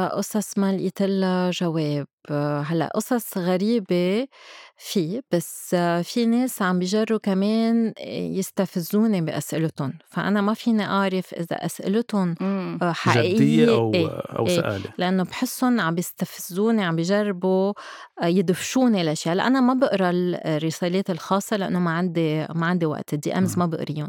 قصص 0.09 0.59
ما 0.59 0.73
لقيت 0.73 1.03
لها 1.03 1.51
جواب 1.51 2.07
آه، 2.31 2.61
هلأ 2.61 2.91
قصص 2.95 3.39
غريبة 3.39 4.27
في 4.77 5.23
بس 5.33 5.75
آه، 5.75 6.03
في 6.03 6.27
ناس 6.27 6.63
عم 6.63 6.79
بيجروا 6.79 7.19
كمان 7.19 7.93
يستفزوني 8.09 9.21
بأسئلتهم 9.21 9.93
فأنا 10.11 10.41
ما 10.41 10.55
فيني 10.55 10.85
أعرف 10.85 11.35
إذا 11.35 11.57
أسئلتهم. 11.57 12.35
آه، 12.83 12.93
حقيقية 12.93 13.35
جدية 13.35 13.75
أو 13.75 13.95
إيه 13.95 14.09
أو 14.09 14.47
إيه. 14.47 14.57
سآله 14.57 14.85
لأنه 14.99 15.23
بحسهم 15.23 15.81
عم 15.81 15.95
بيستفزوني 15.95 16.85
عم 16.85 16.97
بيجربوا 16.97 17.73
آه، 18.23 18.27
يدفشوني 18.27 19.03
لأشياء 19.03 19.35
هلا 19.35 19.47
أنا 19.47 19.61
ما 19.61 19.75
بقرأ 19.75 20.11
الرسالات 20.15 21.11
الخاصة 21.11 21.57
لأنه 21.57 21.79
ما 21.79 21.91
عندي 21.91 22.47
ما 22.55 22.67
عندي 22.67 22.87
وقت 22.87 23.13
ال 23.15 23.39
DMs. 23.39 23.59
ما 23.59 23.67
بقريهم 23.67 24.09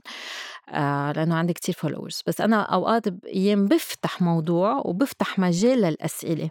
آه 0.71 1.11
لأنه 1.11 1.35
عندي 1.35 1.53
كتير 1.53 1.75
followers 1.75 2.21
بس 2.27 2.41
أنا 2.41 2.61
أوقات 2.61 3.03
أيام 3.25 3.65
بفتح 3.65 4.21
موضوع 4.21 4.81
وبفتح 4.85 5.39
مجال 5.39 5.79
للأسئلة. 5.81 6.49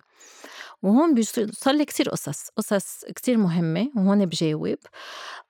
وهون 0.82 1.14
بيوصل 1.14 1.76
لي 1.76 1.84
كتير 1.84 2.08
قصص 2.10 2.48
قصص 2.56 3.04
كتير 3.16 3.36
مهمة 3.38 3.90
وهون 3.96 4.26
بجاوب. 4.26 4.76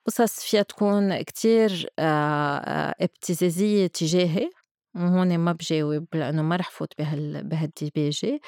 قصص 0.07 0.39
فيها 0.39 0.61
تكون 0.61 1.21
كتير 1.21 1.87
آه، 1.99 2.57
آه، 2.57 2.95
ابتزازية 3.01 3.87
تجاهي 3.87 4.49
وهون 4.95 5.37
ما 5.37 5.51
بجاوب 5.51 6.05
لأنه 6.13 6.41
ما 6.41 6.55
رح 6.55 6.69
فوت 6.71 6.93
بهال 6.99 7.43
بهالديباجة. 7.43 8.39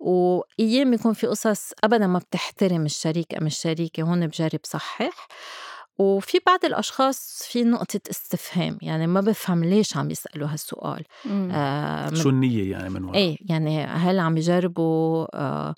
وأيام 0.00 0.92
يكون 0.94 1.12
في 1.14 1.26
قصص 1.26 1.72
أبدا 1.84 2.06
ما 2.06 2.18
بتحترم 2.18 2.84
الشريك 2.86 3.34
أم 3.34 3.46
الشريكة 3.46 4.02
هون 4.02 4.26
بجرب 4.26 4.60
صحح. 4.64 5.28
وفي 6.00 6.38
بعض 6.46 6.64
الأشخاص 6.64 7.42
في 7.50 7.64
نقطة 7.64 8.00
استفهام 8.10 8.78
يعني 8.82 9.06
ما 9.06 9.20
بفهم 9.20 9.64
ليش 9.64 9.96
عم 9.96 10.10
يسألوا 10.10 10.48
هالسؤال. 10.48 11.04
آه 11.26 12.14
شو 12.14 12.28
النيه 12.28 12.70
يعني 12.70 12.90
من 12.90 13.04
وراء 13.04 13.16
إيه 13.16 13.38
يعني 13.48 13.84
هل 13.84 14.18
عم 14.18 14.36
يجربوا 14.36 15.26
آه، 15.34 15.74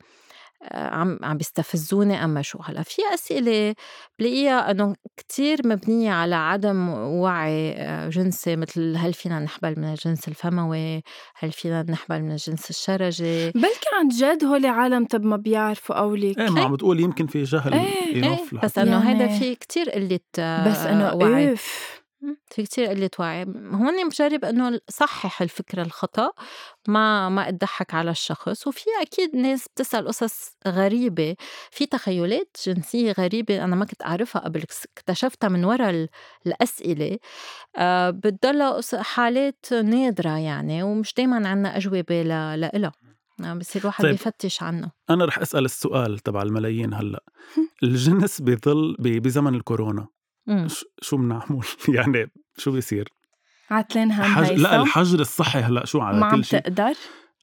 عم 0.73 1.19
عم 1.23 1.37
بيستفزوني 1.37 2.25
أما 2.25 2.43
شو 2.43 2.59
هلأ. 2.65 2.83
في 2.83 3.03
أسئلة 3.15 3.75
بلاقيها 4.19 4.71
إنه 4.71 4.95
كتير 5.17 5.61
مبنية 5.65 6.13
على 6.13 6.35
عدم 6.35 6.89
وعي 6.89 7.73
آه، 7.73 8.09
جنسي 8.09 8.57
مثل 8.57 8.97
هل 8.97 9.13
فينا 9.15 9.39
نحبل 9.39 9.75
من 9.81 9.85
الجنس 9.85 10.29
الفموي؟ 10.29 11.03
هل 11.37 11.53
فينا 11.53 11.83
نحبل 11.83 12.23
من 12.23 12.31
الجنس 12.33 12.71
الشرجي؟ 12.71 13.51
بلكي 13.51 13.89
عن 14.01 14.09
جد 14.09 14.45
هول 14.45 14.67
عالم 14.67 15.05
طب 15.05 15.23
ما 15.25 15.37
بيعرفوا 15.37 16.01
قولك 16.01 16.39
إيه 16.39 16.51
ما 16.51 16.63
عم 16.65 16.73
بتقول 16.73 17.01
يمكن 17.01 17.27
في 17.27 17.43
جهل 17.43 17.73
إيه، 17.75 18.17
ينوف 18.17 18.53
إيه 18.55 18.61
بس 18.61 18.79
إنه 18.79 19.09
يعني- 19.09 19.25
هذا 19.25 19.39
في 19.39 19.55
كتير 19.55 19.91
قلة 19.91 20.21
آه، 20.39 20.69
بس 20.71 20.79
إنه 20.79 21.15
وعي. 21.15 21.57
في 22.51 22.63
كتير 22.63 22.87
قلة 22.87 23.11
وعي. 23.19 23.43
هون 23.73 24.09
بجرب 24.09 24.45
إنه 24.45 24.81
صحح 24.91 25.43
الفكرة 25.43 25.83
الخطأ 25.83 26.31
ما 26.89 27.29
ما 27.29 27.51
تضحك 27.51 27.95
على 27.95 28.11
الشخص. 28.11 28.67
وفي 28.67 28.85
أكيد 29.03 29.37
ناس 29.37 29.67
بتسأل 29.75 30.07
قصص 30.09 30.57
غريبة. 30.69 31.37
في 31.71 31.87
تخيلات 31.87 32.57
جنسية 32.67 33.13
غريبة 33.13 33.65
أنا 33.65 33.77
ما 33.77 33.85
كنت 33.85 34.03
أعرفها 34.03 34.43
قبل 34.43 34.63
اكتشفتها 34.99 35.49
من 35.49 35.65
وراء 35.65 35.91
ال- 35.91 36.09
الأسئلة. 36.47 37.19
آه 37.77 38.11
بتضلها 38.11 38.81
حالات 39.03 39.67
نادرة 39.73 40.39
يعني 40.39 40.83
ومش 40.83 41.15
دايما 41.15 41.49
عنا 41.49 41.77
أجوبة 41.77 42.23
ل- 42.23 42.61
لإلها. 42.61 42.93
آه، 43.45 43.55
بصير 43.55 43.83
الواحد 43.83 44.03
طيب. 44.05 44.11
بيفتش 44.13 44.63
عنه. 44.63 44.91
أنا 45.11 45.25
رح 45.25 45.39
أسأل 45.39 45.65
السؤال 45.65 46.19
تبع 46.19 46.43
الملايين 46.43 46.95
هلأ. 46.95 47.23
الجنس 47.83 48.41
بيضل 48.41 48.97
ب- 48.99 49.23
بزمن 49.23 49.55
الكورونا. 49.55 50.07
مم. 50.47 50.69
شو 51.01 51.17
بنعمل 51.17 51.61
يعني 51.97 52.31
شو 52.57 52.73
بيصير؟ 52.73 53.09
عتلين 53.71 54.13
هم 54.13 54.23
حج... 54.23 54.53
لا 54.53 54.83
الحجر 54.83 55.21
الصحي 55.21 55.59
هلأ 55.59 55.85
شو 55.85 56.01
على 56.01 56.19
ما 56.19 56.27
عم 56.27 56.37
كل 56.37 56.45
شيء؟ 56.45 56.61
تقدر؟ 56.61 56.95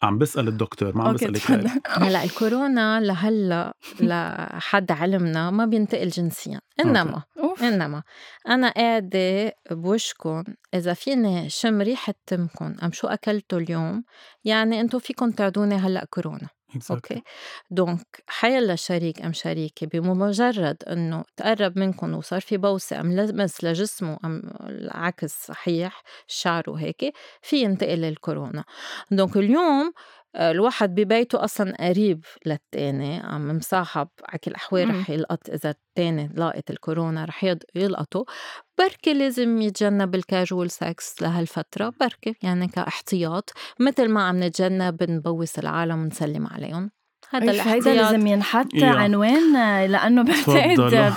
عم 0.04 0.18
بسأل 0.18 0.48
الدكتور 0.48 0.98
ما 0.98 1.04
عم 1.04 1.14
بسالك 1.14 1.52
هلأ 1.88 2.24
الكورونا 2.24 3.00
لهلأ 3.00 3.74
لحد 4.02 4.92
علمنا 4.92 5.52
ما 5.52 5.66
بينتقل 5.66 6.10
جنسيا. 6.10 6.62
إنما 6.80 7.24
أوف. 7.40 7.64
إنما 7.64 8.04
أنا 8.48 8.70
قاعدة 8.70 9.54
بوشكم 9.72 10.44
إذا 10.74 10.94
فيني 10.94 11.50
شم 11.50 11.82
ريحة 11.82 12.14
تمكم 12.28 12.76
أم 12.84 12.92
شو 12.92 13.08
اكلتوا 13.08 13.60
اليوم 13.60 14.04
يعني 14.44 14.82
أنتم 14.82 15.00
فيكم 15.00 15.32
تعدوني 15.32 15.76
هلأ 15.76 16.06
كورونا. 16.10 16.48
okay. 16.92 17.24
donc 17.72 18.24
حيلا 18.28 18.76
شريك 18.76 19.22
أم 19.22 19.34
شريكة 19.34 19.88
بمجرد 19.88 20.84
إنه 20.84 21.24
تقرب 21.38 21.80
منكم 21.80 22.14
وصار 22.16 22.42
في 22.42 22.58
بوسة 22.58 23.00
أم 23.00 23.12
لمس 23.14 23.64
لجسمه 23.64 24.18
أم 24.26 24.42
العكس 24.62 25.46
صحيح 25.48 26.04
شعره 26.28 26.74
هيك 26.76 27.14
في 27.42 27.62
ينتقل 27.64 28.06
الكورونا 28.06 28.64
donc 29.12 29.38
اليوم 29.38 29.94
الواحد 30.36 30.96
ببيته 30.96 31.44
أصلا 31.44 31.74
قريب 31.80 32.26
للتاني 32.46 33.20
عم 33.24 33.58
مصاحب 33.58 34.08
على 34.30 34.40
كل 34.40 34.52
الأحوال. 34.52 34.90
رح 35.00 35.10
يلقط 35.10 35.50
إذا 35.50 35.70
التاني 35.70 36.32
لاقط 36.36 36.70
الكورونا 36.72 37.26
رح 37.26 37.46
يض- 37.46 37.64
يلقطه. 37.76 38.26
بركي 38.80 39.14
لازم 39.14 39.62
يتجنب 39.62 40.16
ال 40.16 40.24
casual 40.24 40.72
sex 40.72 41.22
لهالفترة 41.22 41.94
بركي 42.02 42.36
يعني 42.44 42.68
كاحتياط 42.68 43.50
مثل 43.80 44.10
ما 44.10 44.24
عم 44.28 44.44
نتجنب 44.44 45.04
نبوس 45.12 45.60
العالم 45.60 46.02
ونسلم 46.04 46.48
عليهم. 46.48 46.92
هذا 47.30 47.52
أوف، 47.52 47.68
هيدا 47.68 47.92
الاحتياط. 47.92 48.12
لازم 48.12 48.28
ينحط 48.28 48.74
يا. 48.74 48.88
عنوان 48.88 49.56
آه، 49.56 49.86
لأنه 49.86 50.24
بعتقد 50.24 50.46
طيب 50.78 51.14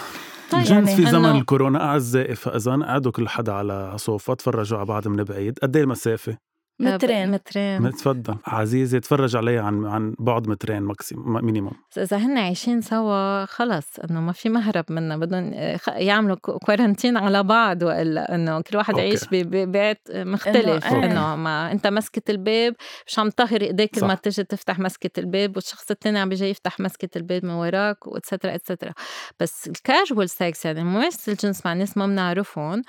الجنس 0.61 0.71
يعني 0.71 0.97
في 0.97 1.11
زمن 1.11 1.31
الكورونا 1.39 1.85
أعزائي 1.85 2.35
فإذا 2.35 2.77
قعدوا 2.77 3.13
كل 3.13 3.29
حدا 3.29 3.53
على 3.53 3.93
صوفة 3.99 4.35
تفرجوا 4.35 4.79
على 4.79 4.87
بعض 4.87 5.09
من 5.09 5.25
بعيد 5.25 5.59
قد 5.59 5.77
إيه 5.77 5.83
المسافه 5.85 6.37
مترين. 6.85 7.31
مترين. 7.31 7.93
تفضل. 7.93 8.37
عزيزي 8.47 9.01
تفرج 9.01 9.37
علي 9.37 9.59
عن 9.59 9.87
عن 9.87 10.15
بعد 10.19 10.49
مترين 10.49 10.83
maximum 10.83 11.45
minimum 11.45 11.73
بس 11.91 11.99
اذا 11.99 12.17
هن 12.17 12.39
عايشين 12.39 12.81
سوا 12.81 13.45
خلص 13.45 13.87
إنه 14.11 14.21
ما 14.21 14.33
في 14.33 14.49
مهرب 14.49 14.85
منا 14.91 15.17
بدهم 15.17 15.51
آه، 15.55 15.77
خ- 15.77 15.89
يعملوا 15.89 16.37
qua- 16.37 16.59
quarantine 16.59 17.17
على 17.17 17.43
بعض 17.43 17.83
وإلا 17.83 18.35
إنه 18.35 18.61
كل 18.61 18.77
واحد 18.77 18.95
okay. 18.95 19.07
يعيش 19.07 19.25
ب- 19.25 19.51
ببيت 19.51 19.99
مختلف. 20.11 20.85
إنه 20.87 21.05
إيه. 21.05 21.11
إنه 21.13 21.37
ما 21.37 21.73
أنت 21.73 21.87
مسكة 21.87 22.31
الباب 22.31 22.75
مش 23.07 23.19
عم 23.19 23.29
تطهر 23.31 23.61
إيديك 23.61 23.97
صح. 23.99 24.03
لما 24.05 24.15
تيجي 24.15 24.45
تفتح 24.45 24.79
مسكة 24.79 25.21
الباب 25.21 25.57
والشخص 25.57 25.91
الثاني 25.91 26.19
عم 26.19 26.29
بيجي 26.29 26.45
يفتح 26.51 26.81
مسكة 26.81 27.09
الباب 27.19 27.45
من 27.45 27.51
وراك 27.51 28.07
و 28.07 28.12
et 28.12 28.23
cetera 28.23 28.55
et 28.55 28.64
cetera 28.64 28.93
بس 29.41 29.67
ال 29.69 29.78
casual 29.78 30.31
sex 30.31 30.65
يعني 30.65 30.85
ممارسه 30.85 31.33
الجنس 31.33 31.67
مع 31.67 31.73
ناس 31.73 31.97
ما 31.97 32.07
بنعرفهم. 32.07 32.79
آه 32.79 32.83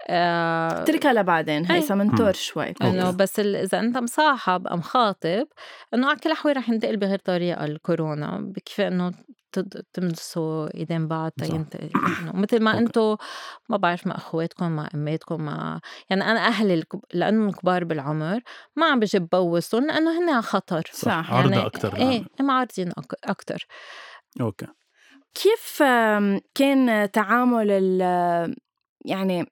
اتركها 0.00 1.12
لبعدين 1.12 1.66
إيه. 1.66 1.72
هيثم 1.76 2.00
انطر 2.00 2.32
شوي 2.32 2.74
إنه. 2.82 3.10
بس 3.10 3.40
ال- 3.40 3.56
إذا 3.56 3.80
أنت 3.80 3.98
مصاحب 3.98 4.66
أم 4.66 4.80
خاطب 4.80 5.46
إنه 5.94 6.06
على 6.08 6.16
كل 6.16 6.30
الاحوال 6.30 6.56
رح 6.56 6.68
ينتقل 6.68 6.96
بغير 6.96 7.18
طريقة 7.18 7.64
الكورونا 7.64 8.38
بكفي 8.40 8.88
إنه 8.88 9.12
تد- 9.52 9.84
تمسوا 9.92 10.74
إيدين 10.74 11.08
بعض. 11.08 11.30
تينتقل 11.30 11.90
إنه 12.22 12.32
مثل 12.36 12.62
ما. 12.62 12.78
أنتم 12.78 13.16
ما 13.68 13.76
بعرف 13.76 14.06
مع 14.06 14.14
أخواتكم 14.16 14.70
مع 14.70 14.88
أماتكم 14.94 15.40
مع 15.42 15.80
يعني 16.10 16.24
أنا 16.30 16.46
أهلي 16.46 16.74
الكب... 16.74 17.00
لأنهم 17.14 17.50
كبار 17.50 17.84
بالعمر 17.84 18.40
ما 18.76 18.86
عم 18.86 19.00
بجي 19.00 19.18
ببوسهم 19.18 19.86
لأنه 19.86 20.18
هن 20.20 20.30
على 20.30 20.42
خطر 20.42 20.82
صح. 20.92 21.32
عرضة 21.32 21.66
أكتر 21.66 21.96
إيه 21.96 22.02
يعني. 22.02 22.26
معرضين 22.40 22.88
أك... 22.88 23.14
أكثر 23.24 23.66
okay 24.40 24.66
كيف 25.34 25.82
كان 26.54 27.10
تعامل 27.10 27.70
ال 27.70 28.00
يعني 29.04 29.46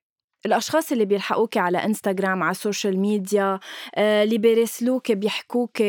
الأشخاص 0.47 0.93
اللي 0.93 1.05
بيلحقوك 1.05 1.57
على 1.57 1.79
إنستغرام 1.85 2.43
على 2.43 2.51
ال 2.51 2.58
social 2.58 2.99
media 2.99 3.61
آه، 3.95 4.25
اللي 4.25 4.39
بيرسلوك 4.39 5.13
بيحكوك 5.13 5.83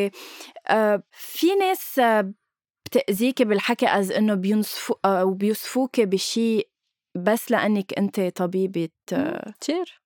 آه، 0.67 1.03
في 1.11 1.55
ناس 1.55 1.99
آه، 1.99 2.33
بتأذيك 2.85 3.41
بالحكي 3.41 3.87
as 3.87 4.11
إنه 4.11 4.33
بينصفوا 4.33 4.95
أو 5.05 5.33
بيوصفوك 5.33 6.01
بشيء 6.01 6.69
بس 7.15 7.51
لأنك 7.51 7.93
أنت 7.97 8.19
طبيبة 8.19 8.89
آه، 9.13 9.53
كثير 9.61 10.01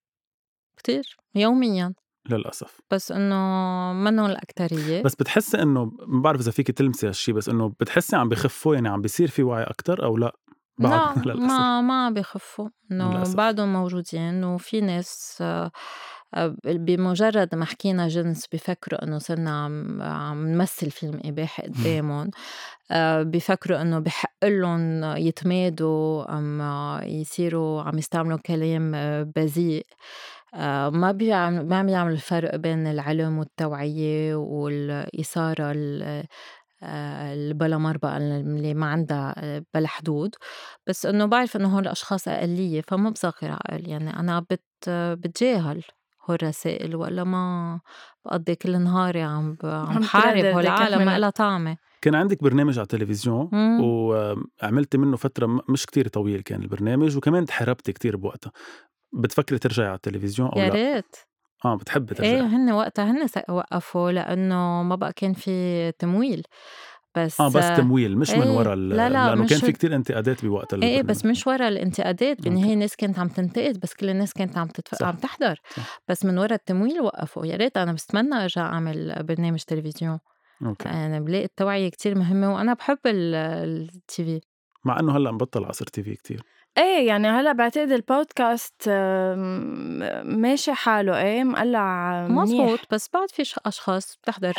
كثير 0.77 1.17
يوميا. 1.35 1.93
للأسف. 2.29 2.81
بس 2.91 3.11
إنه 3.11 3.35
منهم 3.93 4.25
الاكثريه 4.25 5.01
بس 5.03 5.15
بتحسي 5.15 5.61
إنه 5.61 5.91
ما 6.07 6.21
بعرف 6.21 6.41
إذا 6.41 6.51
فيك 6.51 6.71
تلمسي 6.71 7.07
هالشيء 7.07 7.35
بس 7.35 7.49
إنه 7.49 7.73
بتحسي 7.79 8.15
عم 8.15 8.29
بخفوا 8.29 8.75
يعني 8.75 8.89
عم 8.89 9.01
بيصير 9.01 9.27
في 9.27 9.43
وعي 9.43 9.63
أكتر 9.63 10.03
أو 10.03 10.17
لا؟ 10.17 10.35
لا 10.81 11.13
ما 11.47 11.81
ما 11.81 12.05
عم 12.05 12.13
بيخفوا 12.13 12.69
انه. 12.91 13.35
بعدهم 13.35 13.73
موجودين 13.73 14.43
وفي 14.43 14.81
ناس 14.81 15.37
آه، 15.41 15.71
آه، 16.33 16.55
بمجرد 16.65 17.55
ما 17.55 17.65
حكينا 17.65 18.07
جنس 18.07 18.47
بفكروا 18.53 19.03
إنه 19.03 19.17
صرنا 19.17 19.63
عم 19.63 20.01
عم 20.01 20.47
نمثل 20.47 20.91
فيلم 20.91 21.19
اباحي 21.25 21.63
قدامهم 21.63 22.31
آه، 22.91 23.23
بفكروا 23.23 23.81
إنه 23.81 23.99
بحق 23.99 24.45
لهم 24.45 25.03
يتمادوا 25.17 26.37
أم 26.37 26.61
يصيروا 27.03 27.81
عم 27.81 27.97
يستعملوا 27.97 28.37
كلام 28.37 28.91
بذيء. 29.35 29.85
ما 30.91 31.11
بيعمل 31.11 31.67
ما 31.67 31.83
بيعمل 31.83 32.11
الفرق 32.11 32.55
بين 32.55 32.87
العلم 32.87 33.39
والتوعية 33.39 34.35
والإثارة 34.35 35.73
آه، 36.83 37.33
اللي 37.33 37.53
بلا 37.53 37.77
مربى 37.77 38.07
اللي 38.07 38.73
ما 38.73 38.85
عندها 38.85 39.33
آه، 39.37 39.63
بلا 39.73 39.87
حدود. 39.87 40.35
بس 40.87 41.05
إنه 41.05 41.25
بعرف 41.25 41.55
إنه 41.55 41.75
هول 41.75 41.83
الاشخاص 41.83 42.27
أقلية 42.27 42.81
فما 42.87 43.09
بصغر 43.09 43.51
عقل. 43.51 43.89
يعني 43.89 44.19
أنا 44.19 44.39
بت 44.39 44.63
بتجاهل 44.89 45.83
هول 46.29 46.35
الرسائل 46.41 46.95
ولا 46.95 47.23
ما 47.23 47.79
بقضي 48.25 48.55
كل 48.55 48.79
نهاري 48.81 49.21
عم 49.21 49.57
عم 49.63 49.99
بحارب 49.99 50.45
هول 50.45 50.63
العالم 50.63 51.05
ما 51.05 51.19
لها 51.19 51.29
طعمة. 51.29 51.77
كان 52.01 52.15
عندك 52.15 52.43
برنامج 52.43 52.77
على 52.79 52.83
التلفزيون 52.83 53.49
وعملتي 53.81 54.97
منه 54.97 55.17
فترة 55.17 55.61
مش 55.69 55.85
كتير 55.85 56.07
طويل 56.07 56.41
كان 56.41 56.61
البرنامج 56.61 57.17
وكمان 57.17 57.45
تحربتي 57.45 57.93
كتير 57.93 58.17
بوقتها. 58.17 58.51
بتفكري 59.13 59.59
ترجعي 59.59 59.87
على 59.87 59.95
التلفزيون 59.95 60.49
أو 60.49 60.59
يا 60.59 60.67
لا؟ 60.69 60.73
ريت. 60.73 61.15
آه 61.65 61.76
بتحبي 61.76 62.15
ترجعي 62.15 62.36
إيه 62.36 62.41
هن 62.41 62.71
وقتها 62.71 63.12
هن 63.12 63.28
وقفوا 63.50 64.12
لأنه 64.12 64.84
ما 64.84 64.95
بقى 64.95 65.13
كان 65.13 65.34
في 65.34 65.91
تمويل. 65.91 66.43
بس 67.15 67.41
آه 67.41 67.47
بس 67.47 67.78
تمويل 67.78 68.17
مش 68.17 68.32
من 68.32 68.41
إيه 68.41 68.58
ورا 68.58 68.76
لا 68.76 69.10
لا 69.10 69.30
لأنه 69.30 69.47
كان 69.47 69.60
في 69.60 69.71
كتير 69.71 69.95
انتقادات 69.95 70.45
بوقت 70.45 70.74
إيه 70.74 70.84
إيه 70.84 71.02
بس 71.02 71.26
مش 71.26 71.47
ورا 71.47 71.67
الانتقادات 71.67 72.41
بالنهايه 72.41 72.74
الناس 72.74 72.95
كانت 72.95 73.19
عم 73.19 73.28
تنتقد 73.28 73.80
بس 73.80 73.93
كل 73.93 74.10
الناس 74.10 74.34
كانت 74.34 74.58
عم 74.58 74.67
تتف... 74.67 74.95
صح. 74.95 75.08
عم 75.08 75.15
تحضر. 75.15 75.62
صح. 75.76 76.00
بس 76.08 76.26
من 76.26 76.38
ورا 76.38 76.56
التمويل 76.56 77.02
وقفوا. 77.02 77.45
يا 77.45 77.56
ريت 77.56 77.78
أنا 77.78 77.93
بستمنى 77.93 78.36
أرجع 78.36 78.62
أعمل 78.62 79.15
برنامج 79.24 79.60
تلفزيون. 79.60 80.19
okay. 80.65 80.89
أنا 80.89 81.19
بلاقي 81.19 81.45
التوعية 81.45 81.89
كتير 81.89 82.17
مهمة 82.17 82.54
وأنا 82.54 82.74
بحب 82.74 83.00
التي 83.06 84.24
في. 84.24 84.41
مع 84.86 85.00
إنه 85.00 85.17
هلأ 85.17 85.32
مبطل 85.32 85.65
عصر 85.65 85.86
TV 85.86 86.15
كثير 86.15 86.43
إيه 86.77 87.07
يعني 87.07 87.27
هلأ 87.27 87.51
بعتقد 87.51 87.91
البودكاست 87.91 88.89
ماشي 90.23 90.73
حاله 90.73 91.21
إيه؟ 91.21 91.43
مقلع 91.43 92.27
مزبوط 92.27 92.79
بس 92.91 93.10
بعد 93.13 93.31
في 93.31 93.55
أشخاص 93.65 94.17
بتحضر 94.23 94.53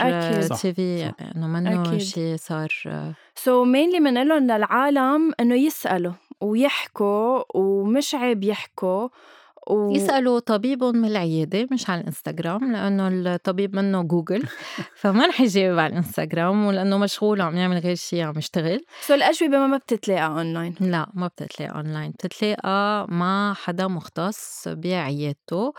TV 0.57 0.99
يعني 0.99 1.33
إنه 1.37 1.47
منه 1.47 1.99
شيء 1.99 2.37
صار 2.37 2.69
so 3.35 3.67
so 3.67 3.75
mainly 3.75 3.99
بنقول 4.01 4.43
للعالم 4.43 5.33
إنه 5.41 5.55
يسألوا 5.55 6.13
ويحكوا 6.41 7.43
ومش 7.55 8.15
عيب 8.15 8.45
يحكوا. 8.45 9.09
و... 9.71 9.93
يسألوا 9.93 10.39
طبيبهم 10.41 10.97
من 10.97 11.09
العيادة 11.09 11.69
مش 11.73 11.91
على 11.91 12.01
الإنستغرام 12.01 12.73
لأنه 12.73 13.09
الطبيب 13.35 13.77
منه 13.77 14.03
جوجل 14.03 14.43
فما 15.01 15.27
رح 15.27 15.41
يجاوب 15.41 15.79
على 15.79 15.93
الإنستغرام 15.93 16.67
ولأنه 16.67 16.99
مشغول 16.99 17.41
عم 17.41 17.57
يعمل 17.57 17.79
غير 17.79 17.95
شيء 17.95 18.23
عم 18.23 18.39
يشتغل. 18.39 18.85
so 19.01 19.15
الأجوبة 19.15 19.59
ما 19.59 19.77
بتتلاقى 19.77 20.27
أونلاين 20.27 20.75
لا 20.81 21.07
ما 21.15 21.27
بتتلاقى 21.27 21.75
أونلاين 21.75 22.11
بتتلاقى 22.11 23.07
مع 23.09 23.55
حدا 23.55 23.87
مختص 23.87 24.69
بعيادته. 24.69 25.73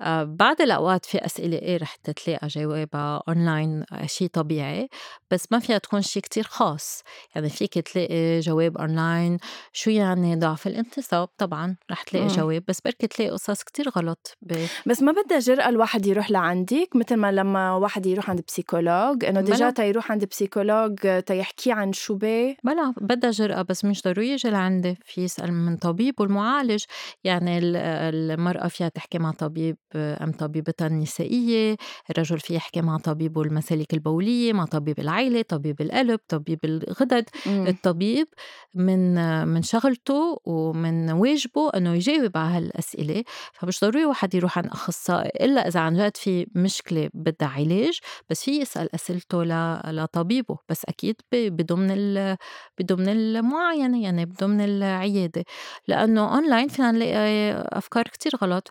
آه 0.00 0.24
بعد 0.24 0.60
الأوقات 0.60 1.06
في 1.06 1.18
أسئلة 1.18 1.58
إيه 1.58 1.76
رح 1.76 1.94
تتلاقى 1.94 2.48
جوابها 2.48 3.22
أونلاين 3.28 3.84
شيء 4.06 4.28
طبيعي. 4.28 4.88
بس 5.30 5.52
ما 5.52 5.58
فيها 5.58 5.78
تكون 5.78 6.02
شيء 6.02 6.22
كتير 6.22 6.44
خاص. 6.44 7.02
يعني 7.34 7.48
فيك 7.48 7.78
تلاقي 7.78 8.40
جواب 8.40 8.78
أونلاين 8.78 9.38
شو 9.72 9.90
يعني 9.90 10.36
ضعف 10.36 10.66
الانتصاب؟ 10.66 11.28
طبعا 11.38 11.76
رح 11.90 12.02
تلاقي 12.02 12.24
م. 12.24 12.28
جواب 12.28 12.62
بس 12.68 12.80
بركي 12.80 13.06
تلاقي 13.06 13.30
قصص 13.30 13.62
كتير 13.62 13.88
غلط 13.96 14.36
ب... 14.42 14.66
بس 14.86 15.02
ما 15.02 15.12
بدها 15.12 15.38
جرأة 15.38 15.68
الواحد 15.68 16.06
يروح 16.06 16.30
لعندك 16.30 16.88
مثل 16.94 17.16
ما 17.16 17.32
لما 17.32 17.74
واحد 17.74 18.06
يروح 18.06 18.30
عند 18.30 18.42
psychologue 18.48 19.24
إنه 19.24 19.40
déjà 19.40 19.70
تا 19.70 19.84
يروح 19.84 20.12
عند 20.12 20.24
psychologue 20.24 21.22
تيحكي 21.26 21.72
عن 21.72 21.92
شو 21.92 22.14
بيه 22.14 22.56
بلا 22.64 22.94
بدها 23.00 23.30
جرأة 23.30 23.62
بس 23.62 23.84
مش 23.84 24.02
ضروري 24.02 24.28
يجي 24.28 24.50
لعندي. 24.50 24.98
في 25.04 25.24
يسأل 25.24 25.52
من 25.52 25.76
طبيب 25.76 26.14
والمعالج. 26.20 26.84
يعني 27.24 27.58
المرأة 27.62 28.68
فيها 28.68 28.88
تحكي 28.88 29.18
مع 29.18 29.30
طبيب 29.30 29.76
أم 29.94 30.32
طبيبتها 30.32 30.86
النسائية 30.86 31.76
الرجل 32.10 32.40
فيه 32.40 32.54
يحكي 32.54 32.80
مع 32.80 32.98
طبيبه 32.98 33.42
المسالك 33.42 33.94
البولية 33.94 34.52
مع 34.52 34.64
طبيب 34.64 35.00
العائلة 35.20 35.42
طبيب 35.42 35.80
القلب 35.80 36.20
طبيب 36.28 36.58
الغدد 36.64 37.24
م. 37.46 37.66
الطبيب 37.66 38.28
من 38.74 39.14
من 39.48 39.62
شغلته 39.62 40.40
ومن 40.44 41.10
واجبه 41.10 41.70
إنه 41.76 41.94
يجاوب 41.94 42.36
على 42.36 42.56
هالأسئلة. 42.56 43.24
فمش 43.52 43.80
ضروري 43.80 44.04
واحد 44.04 44.34
يروح 44.34 44.58
عند 44.58 44.66
أخصائي 44.66 45.30
إلا 45.44 45.68
إذا 45.68 45.80
عن 45.80 45.96
جد 45.96 46.16
في 46.16 46.46
مشكلة 46.54 47.10
بدها 47.14 47.48
علاج 47.48 47.98
بس 48.30 48.44
في 48.44 48.50
يسأل 48.60 48.94
أسئلته 48.94 49.44
لطبيبه. 49.92 50.58
بس 50.68 50.84
أكيد 50.84 51.16
بضمن 51.32 52.36
بضمن 52.80 53.08
المعاينة 53.08 54.02
يعني 54.02 54.26
بضمن 54.26 54.60
العيادة. 54.60 55.44
لأنه 55.88 56.34
اونلاين 56.34 56.68
فينا 56.68 56.90
نلاقي 56.90 57.52
أفكار 57.72 58.04
كتير 58.04 58.32
غلط. 58.42 58.70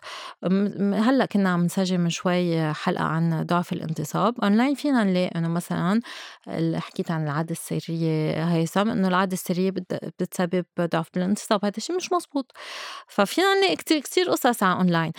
هلأ 0.92 1.26
كنا 1.26 1.48
عم 1.50 1.64
نسجل 1.64 1.98
من 1.98 2.10
شوي 2.10 2.72
حلقة 2.72 3.04
عن 3.04 3.42
ضعف 3.46 3.72
الانتصاب. 3.72 4.34
اونلاين 4.42 4.74
فينا 4.74 5.04
نلاقي 5.04 5.26
إنه 5.38 5.48
مثلا 5.48 6.00
حكيت 6.76 7.10
عن 7.10 7.24
العادة 7.24 7.52
السرية 7.52 8.44
هيثم 8.44 8.90
إنه 8.90 9.08
العادة 9.08 9.32
السرية 9.32 9.70
بتسبب 10.18 10.64
ضعف 10.80 11.08
بالانتصاب 11.14 11.64
هذا 11.64 11.76
الشيء 11.76 11.96
مش 11.96 12.12
مزبوط 12.12 12.52
ففينا 13.08 13.54
نلاقي 13.54 13.76
كتير 13.76 14.00
كتير 14.00 14.30
قصص 14.30 14.62
على 14.62 14.78
اونلاين 14.78 15.12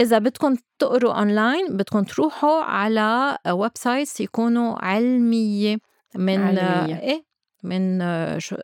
إذا 0.00 0.18
بدكم 0.18 0.56
تقروا 0.78 1.12
أونلاين 1.12 1.76
بدكم 1.76 2.02
تروحوا 2.02 2.62
على 2.62 3.38
websites 3.48 4.20
يكونوا 4.20 4.84
علمية 4.84 5.78
من 6.14 6.40
علمية. 6.40 7.00
إيه؟ 7.00 7.24
من 7.62 7.98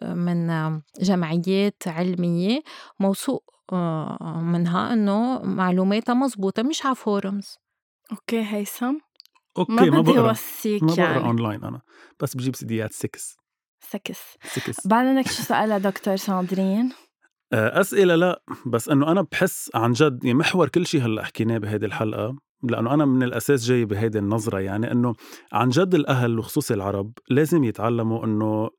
من 0.03 0.81
جمعيات 1.01 1.83
علمية 1.87 2.61
موثوق 3.01 3.51
آه، 3.73 4.41
منها 4.43 4.93
إنه 4.93 5.43
معلوماتها 5.43 6.15
مزبوطة 6.15 6.63
مش 6.63 6.87
على 6.87 6.95
forums 6.95 7.57
okay 8.13 8.43
هيثم. 8.45 8.95
okay 9.59 9.91
ما, 9.91 10.01
بدي 10.01 10.19
اوصيك 10.19 10.83
ما 10.83 10.89
بقرأ 10.89 11.03
يعني. 11.03 11.25
اونلاين 11.25 11.65
أنا 11.65 11.81
بس 12.21 12.37
بجيب 12.37 12.57
سيديات 12.57 12.93
6 12.93 13.09
سكس. 13.81 14.37
سكس. 14.45 14.87
بعد 14.87 15.07
عندك 15.07 15.31
شو 15.31 15.43
سؤال 15.43 15.83
دكتور 15.83 16.17
ساندرين؟ 16.17 16.93
آه، 17.53 17.81
أسئلة 17.81 18.15
لا 18.15 18.43
بس 18.67 18.89
إنه 18.89 19.13
أنا 19.13 19.23
بحس 19.23 19.71
عن 19.75 19.93
جد 19.93 20.25
يعني 20.25 20.39
محور 20.39 20.69
كل 20.69 20.87
شيء 20.87 21.03
هلأ 21.03 21.25
حكيناه 21.25 21.59
بهيدي 21.59 21.87
الحلقة 21.87 22.37
لأنه 22.63 22.95
أنا 22.95 23.05
من 23.05 23.23
الأساس 23.23 23.65
جاي 23.65 23.85
بهيدي 23.85 24.19
النظرة 24.19 24.59
يعني 24.61 24.93
إنه 24.93 25.15
عن 25.53 25.69
جد 25.69 25.95
الأهل 25.95 26.39
وخصوصي 26.39 26.75
العرب 26.75 27.13
لازم 27.29 27.65
يتعلموا 27.65 28.25
إنه 28.25 28.71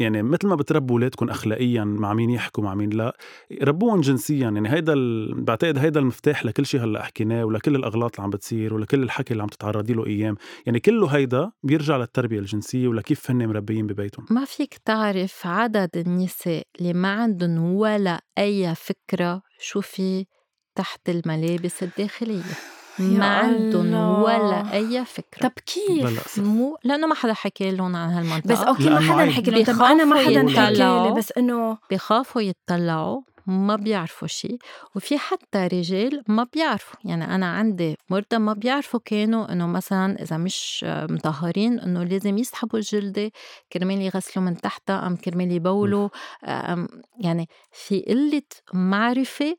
يعني 0.00 0.22
مثل 0.22 0.48
ما 0.48 0.54
بتربوا 0.54 0.96
اولادكم 0.96 1.28
اخلاقيا 1.28 1.84
مع 1.84 2.14
مين 2.14 2.30
يحكوا 2.30 2.64
مع 2.64 2.74
مين 2.74 2.90
لا 2.90 3.16
ربوهم 3.62 4.00
جنسيا. 4.00 4.50
يعني 4.50 4.72
هيدا 4.72 4.92
ال... 4.92 5.34
بعتقد 5.40 5.78
هيدا 5.78 6.00
المفتاح 6.00 6.44
لكل 6.44 6.66
شيء 6.66 6.84
هلأ 6.84 7.02
حكيناه 7.02 7.44
ولكل 7.44 7.76
الأغلاط 7.76 8.14
اللي 8.14 8.24
عم 8.24 8.30
بتصير 8.30 8.74
ولكل 8.74 9.02
الحكي 9.02 9.32
اللي 9.32 9.42
عم 9.42 9.48
تتعرضي 9.48 9.92
له 9.92 10.06
أيام. 10.06 10.36
يعني 10.66 10.80
كله 10.80 11.06
هيدا 11.06 11.50
بيرجع 11.62 11.96
للتربية 11.96 12.38
الجنسية 12.38 12.88
ولكيف 12.88 13.30
هن 13.30 13.48
مربيين 13.48 13.86
ببيتهم. 13.86 14.26
ما 14.30 14.44
فيك 14.44 14.78
تعرف 14.84 15.46
عدد 15.46 15.90
النساء 15.96 16.62
اللي 16.80 16.92
ما 16.92 17.12
عندهم 17.12 17.74
ولا 17.74 18.20
أي 18.38 18.74
فكرة 18.74 19.42
شو 19.60 19.80
في 19.80 20.26
تحت 20.74 21.08
الملابس 21.08 21.82
الداخلية. 21.82 22.77
ما 23.00 23.26
عندهم 23.26 24.22
ولا 24.22 24.72
أي 24.72 25.04
فكرة. 25.04 25.48
طب 25.48 25.52
كيف؟ 25.66 26.38
مو 26.38 26.78
لأنه 26.84 27.06
ما 27.06 27.14
حدا 27.14 27.32
حكى 27.32 27.70
لهم 27.70 27.96
عن 27.96 28.10
هالمنطقة. 28.10 28.52
بس 28.52 28.58
أوكي 28.58 28.90
ما 28.90 29.00
حدا 29.00 29.30
حكى 29.30 29.50
لهم. 29.50 29.64
طب 29.64 29.82
أنا 29.82 30.04
ما 30.04 30.16
حدا 30.16 30.60
حكى 30.60 30.74
لي 30.74 31.14
بس 31.16 31.32
إنه 31.32 31.78
بخافوا 31.90 32.42
يتطلعوا 32.42 33.20
ما 33.46 33.76
بيعرفوا 33.76 34.28
شيء 34.28 34.58
وفي 34.94 35.18
حتى 35.18 35.66
رجال 35.66 36.22
ما 36.28 36.46
بيعرفوا. 36.54 36.96
يعني 37.04 37.34
أنا 37.34 37.46
عندي 37.46 37.96
مرضى 38.10 38.38
ما 38.38 38.52
بيعرفوا 38.52 39.00
كانوا 39.04 39.52
إنه 39.52 39.66
مثلا 39.66 40.22
إذا 40.22 40.36
مش 40.36 40.84
مطهرين 40.88 41.80
إنه 41.80 42.04
لازم 42.04 42.38
يسحبوا 42.38 42.78
الجلدة 42.78 43.30
كرمال 43.72 44.00
يغسلوا 44.00 44.44
من 44.44 44.56
تحتها 44.56 45.06
أم 45.06 45.16
كرمال 45.16 45.52
يبولوا. 45.52 46.08
أم 46.44 46.88
يعني 47.20 47.48
في 47.72 48.00
قلة 48.00 48.42
معرفة 48.72 49.56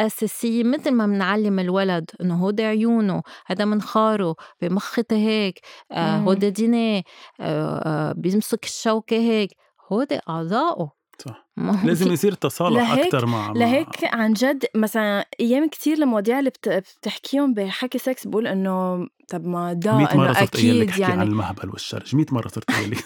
أساسية 0.00 0.64
مثل 0.64 0.90
ما 0.92 1.06
بنعلم 1.06 1.58
الولد 1.58 2.10
إنه 2.20 2.34
هودي 2.36 2.64
عيونه 2.64 3.22
هذا 3.46 3.64
منخاره 3.64 4.34
بمخته 4.62 5.16
هيك 5.16 5.60
آه 5.92 6.16
هودي 6.18 6.50
دينيه 6.50 7.02
آه 7.40 7.78
آه 8.10 8.12
بيمسك 8.12 8.64
الشوكة 8.64 9.16
هيك 9.16 9.50
هودي 9.92 10.20
أعضائه. 10.28 10.97
صح. 11.18 11.48
لازم 11.84 12.12
يصير 12.12 12.32
تصالح 12.32 12.92
أكثر 12.92 13.26
مع 13.26 13.52
لهيك 13.52 14.04
عن 14.04 14.32
جد 14.32 14.64
مثلا 14.74 15.26
أيام 15.40 15.68
كتير 15.68 15.98
المواضيع 15.98 16.38
اللي 16.38 16.50
بتحكيهم 16.66 17.54
بحكي 17.54 17.98
سكس 17.98 18.26
بقول 18.26 18.46
إنه 18.46 19.06
طب 19.28 19.46
ما 19.46 19.72
ده 19.72 19.96
100 19.96 20.16
مرة 20.16 20.32
صرت 20.32 20.54
أكيد 20.56 20.98
يعني 20.98 21.12
عن 21.20 21.28
المهبل 21.28 21.70
والشرج. 21.70 22.16
100 22.16 22.26
مرة 22.32 22.48
صرت 22.48 22.70
لي 22.70 22.96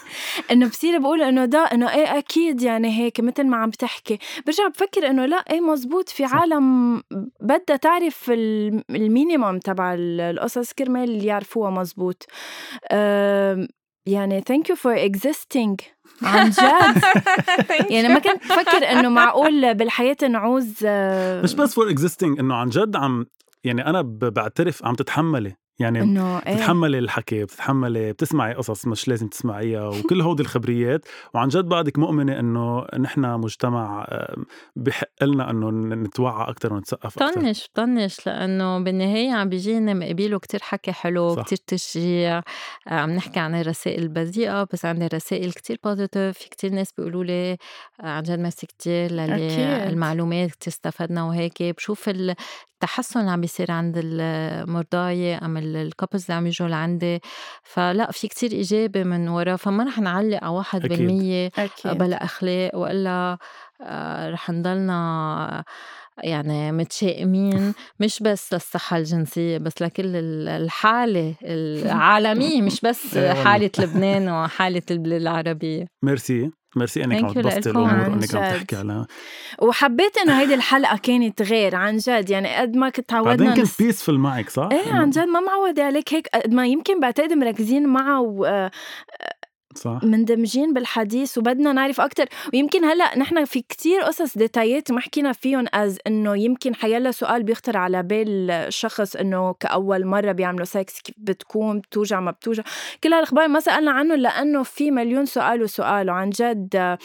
إنه 0.51 0.69
بصير 0.69 0.99
بقول 0.99 1.21
إنه 1.21 1.45
ده 1.45 1.59
إنه 1.59 1.93
إيه 1.93 2.17
أكيد 2.17 2.61
يعني 2.61 2.99
هيك 2.99 3.19
مثل 3.19 3.43
ما 3.47 3.57
عم 3.57 3.69
بتحكي. 3.69 4.19
برجع 4.45 4.67
بفكر 4.67 5.09
إنه 5.09 5.25
لا 5.25 5.37
إيه 5.51 5.61
مزبوط 5.61 6.09
في 6.09 6.27
صح. 6.27 6.35
عالم 6.35 6.97
بدها 7.41 7.77
تعرف 7.81 8.31
ال 8.89 8.98
minimum 8.98 9.59
تبع 9.59 9.95
القصص 9.97 10.73
كرمال 10.73 11.25
يعرفوها 11.25 11.69
مزبوط. 11.71 12.25
أه 12.91 13.67
يعني 14.05 14.41
thank 14.41 14.69
you 14.69 14.75
for 14.75 15.05
existing 15.05 15.81
عن 16.21 16.49
جد. 16.49 17.03
يعني 17.93 18.07
ما 18.07 18.19
كنت 18.19 18.43
بفكر 18.43 18.91
إنه 18.91 19.09
معقول 19.09 19.73
بالحياة 19.73 20.17
نعوز 20.29 20.85
مش 21.43 21.53
بس 21.53 21.73
for 21.73 21.89
existing 21.89 22.39
إنه 22.39 22.55
عن 22.55 22.69
جد 22.69 22.95
عم 22.95 23.25
يعني 23.63 23.85
أنا 23.85 24.01
بعترف 24.01 24.85
عم 24.85 24.95
تتحملي. 24.95 25.55
يعني 25.79 25.99
إيه. 26.47 26.53
بتتحملي 26.53 26.99
الحكي 26.99 27.43
بتتحملي 27.43 28.11
بتسمعي 28.11 28.53
قصص 28.53 28.87
مش 28.87 29.07
لازم 29.07 29.27
تسمعيها 29.27 29.87
وكل 29.87 30.21
هودي 30.21 30.43
الخبريات. 30.43 31.05
وعن 31.33 31.47
جد 31.47 31.65
بعدك 31.65 31.99
مؤمنة 31.99 32.39
إنه 32.39 32.85
نحن 32.99 33.21
مجتمع 33.21 34.07
بحق 34.75 35.23
لنا 35.23 35.49
إنه 35.49 35.69
نتوعى 35.95 36.49
أكثر 36.49 36.73
ونتثقف 36.73 37.23
أكثر 37.23 37.41
طنش 37.41 37.69
طنش 37.73 38.27
لأنه 38.27 38.79
بالنهاية 38.79 39.33
عم 39.33 39.49
بيجينا 39.49 39.93
مقابله 39.93 40.39
كتير 40.39 40.59
حكي 40.63 40.91
حلو 40.91 41.35
صح. 41.35 41.43
كتير 41.43 41.57
تشجيع 41.67 42.37
آه، 42.37 42.43
عم 42.93 43.09
نحكي 43.09 43.39
عن 43.39 43.55
الرسائل 43.55 44.03
البذيئه 44.03 44.67
بس 44.73 44.85
عن 44.85 45.01
الرسائل 45.01 45.51
كتير 45.51 45.77
positive 45.83 46.37
في 46.37 46.49
كتير 46.49 46.71
ناس 46.71 46.91
بيقولوا 46.97 47.23
لي 47.23 47.51
آه، 47.51 48.07
عن 48.07 48.23
جد 48.23 48.39
ميرسي 48.39 48.67
كتير 48.67 49.11
للي 49.11 49.45
أكيد. 49.47 49.91
المعلومات 49.91 50.51
كتير 50.51 50.73
استفدنا 50.73 51.23
وهيك. 51.23 51.63
بشوف 51.63 52.09
التحسن 52.09 53.19
اللي 53.19 53.31
عم 53.31 53.41
بيصير 53.41 53.71
عند 53.71 54.01
المرضاية 54.03 55.45
أم 55.45 55.57
ال 55.65 55.72
couples 55.72 56.23
اللي 56.23 56.33
عم 56.33 56.47
يجوا 56.47 56.67
لعندي 56.67 57.19
فلأ 57.63 58.11
في 58.11 58.27
كتير 58.27 58.51
إيجابي 58.51 59.03
من 59.03 59.27
ورا 59.27 59.55
فما 59.55 59.83
رح 59.83 59.99
نعلق 59.99 60.43
على 60.43 60.53
واحد 60.53 60.85
أكيد. 60.85 60.97
بالمية 60.97 61.51
أكيد 61.57 61.97
بلا 61.97 62.23
أخلاق 62.23 62.75
وإلا 62.75 63.37
آه، 63.81 64.29
رح 64.29 64.49
نضلنا 64.49 65.63
يعني 66.23 66.71
متشائمين 66.71 67.73
مش 67.99 68.19
بس 68.23 68.53
للصحة 68.53 68.97
الجنسية 68.97 69.57
بس 69.57 69.81
لكل 69.81 70.15
ال- 70.15 70.47
الحالة 70.47 71.35
العالمية 71.43 72.61
مش 72.67 72.81
بس 72.81 73.17
إيه. 73.17 73.33
حالة 73.43 73.71
لبنان 73.79 74.29
وحالة 74.29 74.81
البلاد 74.91 75.21
العربية 75.21 75.85
ميرسي 76.03 76.51
ميرسي 76.75 77.03
إنك 77.03 77.23
عم 77.23 77.31
تبسطي. 77.33 77.69
الأمور 77.69 78.09
وانك 78.09 78.35
عم. 78.35 78.41
تحكي 78.55 78.75
على 78.75 79.05
وحبيت 79.61 80.17
إنه 80.17 80.39
هيدي 80.41 80.53
الحلقة 80.53 80.97
كانت 80.97 81.41
غير 81.41 81.75
عن 81.75 81.97
جد 81.97 82.29
يعني 82.29 82.55
قد 82.55 82.75
ما 82.75 82.89
كنت 82.89 83.13
بعدين 83.13 83.25
تعودنا 83.25 83.49
كنت 83.55 83.59
نس... 83.63 83.81
بيسفل 83.81 84.17
معك 84.17 84.49
صح؟ 84.49 84.69
إيه 84.71 84.93
عن 84.93 85.09
جد 85.09 85.19
ما 85.27 85.39
معودة 85.39 85.83
عليك 85.83 86.13
هيك 86.13 86.27
قد 86.33 86.53
ما 86.53 86.67
يمكن 86.67 86.99
بعتقد 86.99 87.33
مركزين 87.33 87.87
معه 87.87 88.21
و... 88.21 88.69
صح. 89.77 89.99
مندمجين 90.03 90.73
بالحديث 90.73 91.37
وبدنا 91.37 91.73
نعرف 91.73 92.01
أكتر. 92.01 92.25
ويمكن 92.53 92.85
هلأ 92.85 93.17
نحن 93.17 93.45
في 93.45 93.61
كتير 93.61 94.01
قصص 94.01 94.37
détail 94.37 94.83
ات 94.83 94.91
ما 94.91 94.99
حكينا 95.01 95.31
فيهم 95.33 95.65
as 95.73 95.97
إنه 96.07 96.37
يمكن 96.37 96.75
حيلا 96.75 97.11
سؤال 97.11 97.43
بيخطر 97.43 97.77
على 97.77 98.03
بال 98.03 98.51
الشخص 98.51 99.15
إنه 99.15 99.53
كأول 99.53 100.05
مرة 100.05 100.31
بيعملوا 100.31 100.65
سكس 100.65 101.01
كيف 101.01 101.15
بتكون 101.17 101.79
بتوجع 101.79 102.19
ما 102.19 102.31
بتوجع. 102.31 102.63
كل 103.03 103.13
هالاخبار 103.13 103.47
ما 103.47 103.59
سألنا 103.59 103.91
عنهم 103.91 104.17
لأنه 104.17 104.63
في 104.63 104.91
مليون 104.91 105.25
سؤال 105.25 105.61
وسؤال 105.63 106.09
وعن 106.09 106.29
جد 106.29 106.97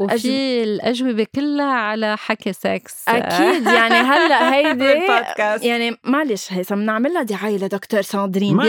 وفي 0.00 0.62
الأجوبة 0.62 1.26
كلها 1.34 1.72
على 1.72 2.16
حكي 2.16 2.52
سكس 2.52 3.08
أكيد 3.08 3.66
يعني 3.78 3.94
هلأ 3.94 4.54
هيدي. 4.54 5.00
يعني 5.68 5.96
معلش 6.04 6.52
هيثم 6.52 6.74
بنعملها 6.74 7.22
دعاية 7.22 7.56
لدكتور 7.56 8.02
ساندرين 8.02 8.56
ما 8.56 8.64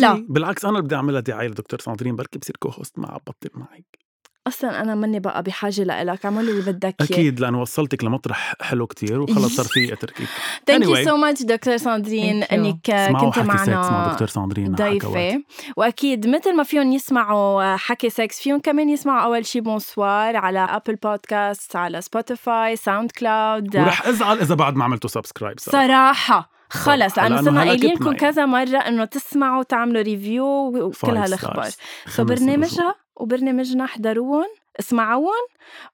لها. 0.00 0.24
بالعكس 0.28 0.64
أنا 0.64 0.72
اللي 0.72 0.82
بدي 0.82 0.94
أعملها 0.94 1.20
دعاية 1.20 1.48
لدكتور 1.48 1.80
ساندرين 1.80 2.16
بركي 2.16 2.38
بصير 2.38 2.56
co-host 2.56 2.98
معها 2.98 3.20
بطل 3.26 3.50
معك. 3.54 4.11
أصلا 4.48 4.82
أنا 4.82 4.94
ماني 4.94 5.20
بقى 5.20 5.42
بحاجة 5.42 5.82
لإلك 5.82 6.24
اعمل 6.24 6.48
اللي 6.48 6.72
بدك 6.72 6.94
إياه. 7.00 7.10
أكيد 7.10 7.40
لأنه 7.40 7.60
وصلتك 7.60 8.04
لمطرح 8.04 8.54
حلو 8.60 8.86
كتير 8.86 9.20
وخلص 9.20 9.56
صار 9.56 9.64
في 9.64 9.92
اتركك 9.92 10.28
ثانك 10.66 10.86
يو. 10.86 11.04
سو 11.04 11.16
ماتش 11.16 11.42
دكتور 11.42 11.76
ساندرين 11.76 12.44
Thank 12.44 12.46
you. 12.46 12.52
إنك 12.52 12.76
كنت 13.20 13.38
حكي 13.38 13.58
سكس 13.58 13.68
مع 13.68 13.90
معنا 13.90 14.12
دكتور 14.12 14.28
ساندرين. 14.28 14.72
ضيفة. 14.74 15.42
وأكيد 15.76 16.26
مثل 16.26 16.56
ما 16.56 16.62
فيهم 16.62 16.92
يسمعوا 16.92 17.76
حكي 17.76 18.10
سكس 18.10 18.40
فيهم 18.40 18.60
كمان 18.60 18.88
يسمعوا 18.88 19.20
أول 19.20 19.46
شي 19.46 19.60
Bonsoir 19.60 20.36
على 20.36 20.58
Apple 20.58 20.96
Podcasts 20.96 21.76
على 21.76 22.00
Spotify 22.00 22.76
SoundCloud 22.76 23.76
ورح 23.76 24.06
أزعل 24.06 24.38
إذا 24.38 24.54
بعد 24.54 24.74
ما 24.74 24.84
عملتوا 24.84 25.10
subscribe 25.10 25.58
صراحة. 25.58 26.50
خلص 26.70 27.14
صراحة، 27.14 27.28
لأنه 27.28 27.34
لأنه 27.34 27.42
صرنا 27.42 27.60
قايلين 27.60 27.94
لكم. 27.94 28.12
كذا 28.12 28.46
مرة 28.46 28.78
إنه 28.78 29.04
تسمعوا 29.04 29.58
وتعملوا 29.60 30.02
review 30.02 30.44
وكل 30.44 31.16
هالأخبار. 31.16 31.70
so 32.06 32.24
برنامجها 32.24 33.01
وبرنامجنا 33.16 33.84
احضروهم 33.84 34.46
اسمعوهم 34.80 35.44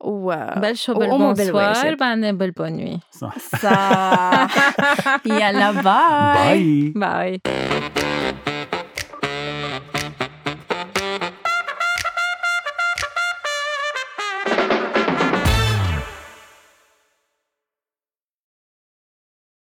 و 0.00 0.36
بلشوا 0.60 0.94
وقوموا 0.94 1.32
بال 1.32 1.45
bonsoir. 1.45 1.94
بعدين 1.94 2.38
بال 2.38 2.49
bonne 2.49 2.76
nuit 2.76 2.98
صح. 3.10 3.38
صح. 3.38 4.48
يلا 5.40 5.70
bye 5.70 6.92
bye 6.96 7.40
bye 7.44 8.27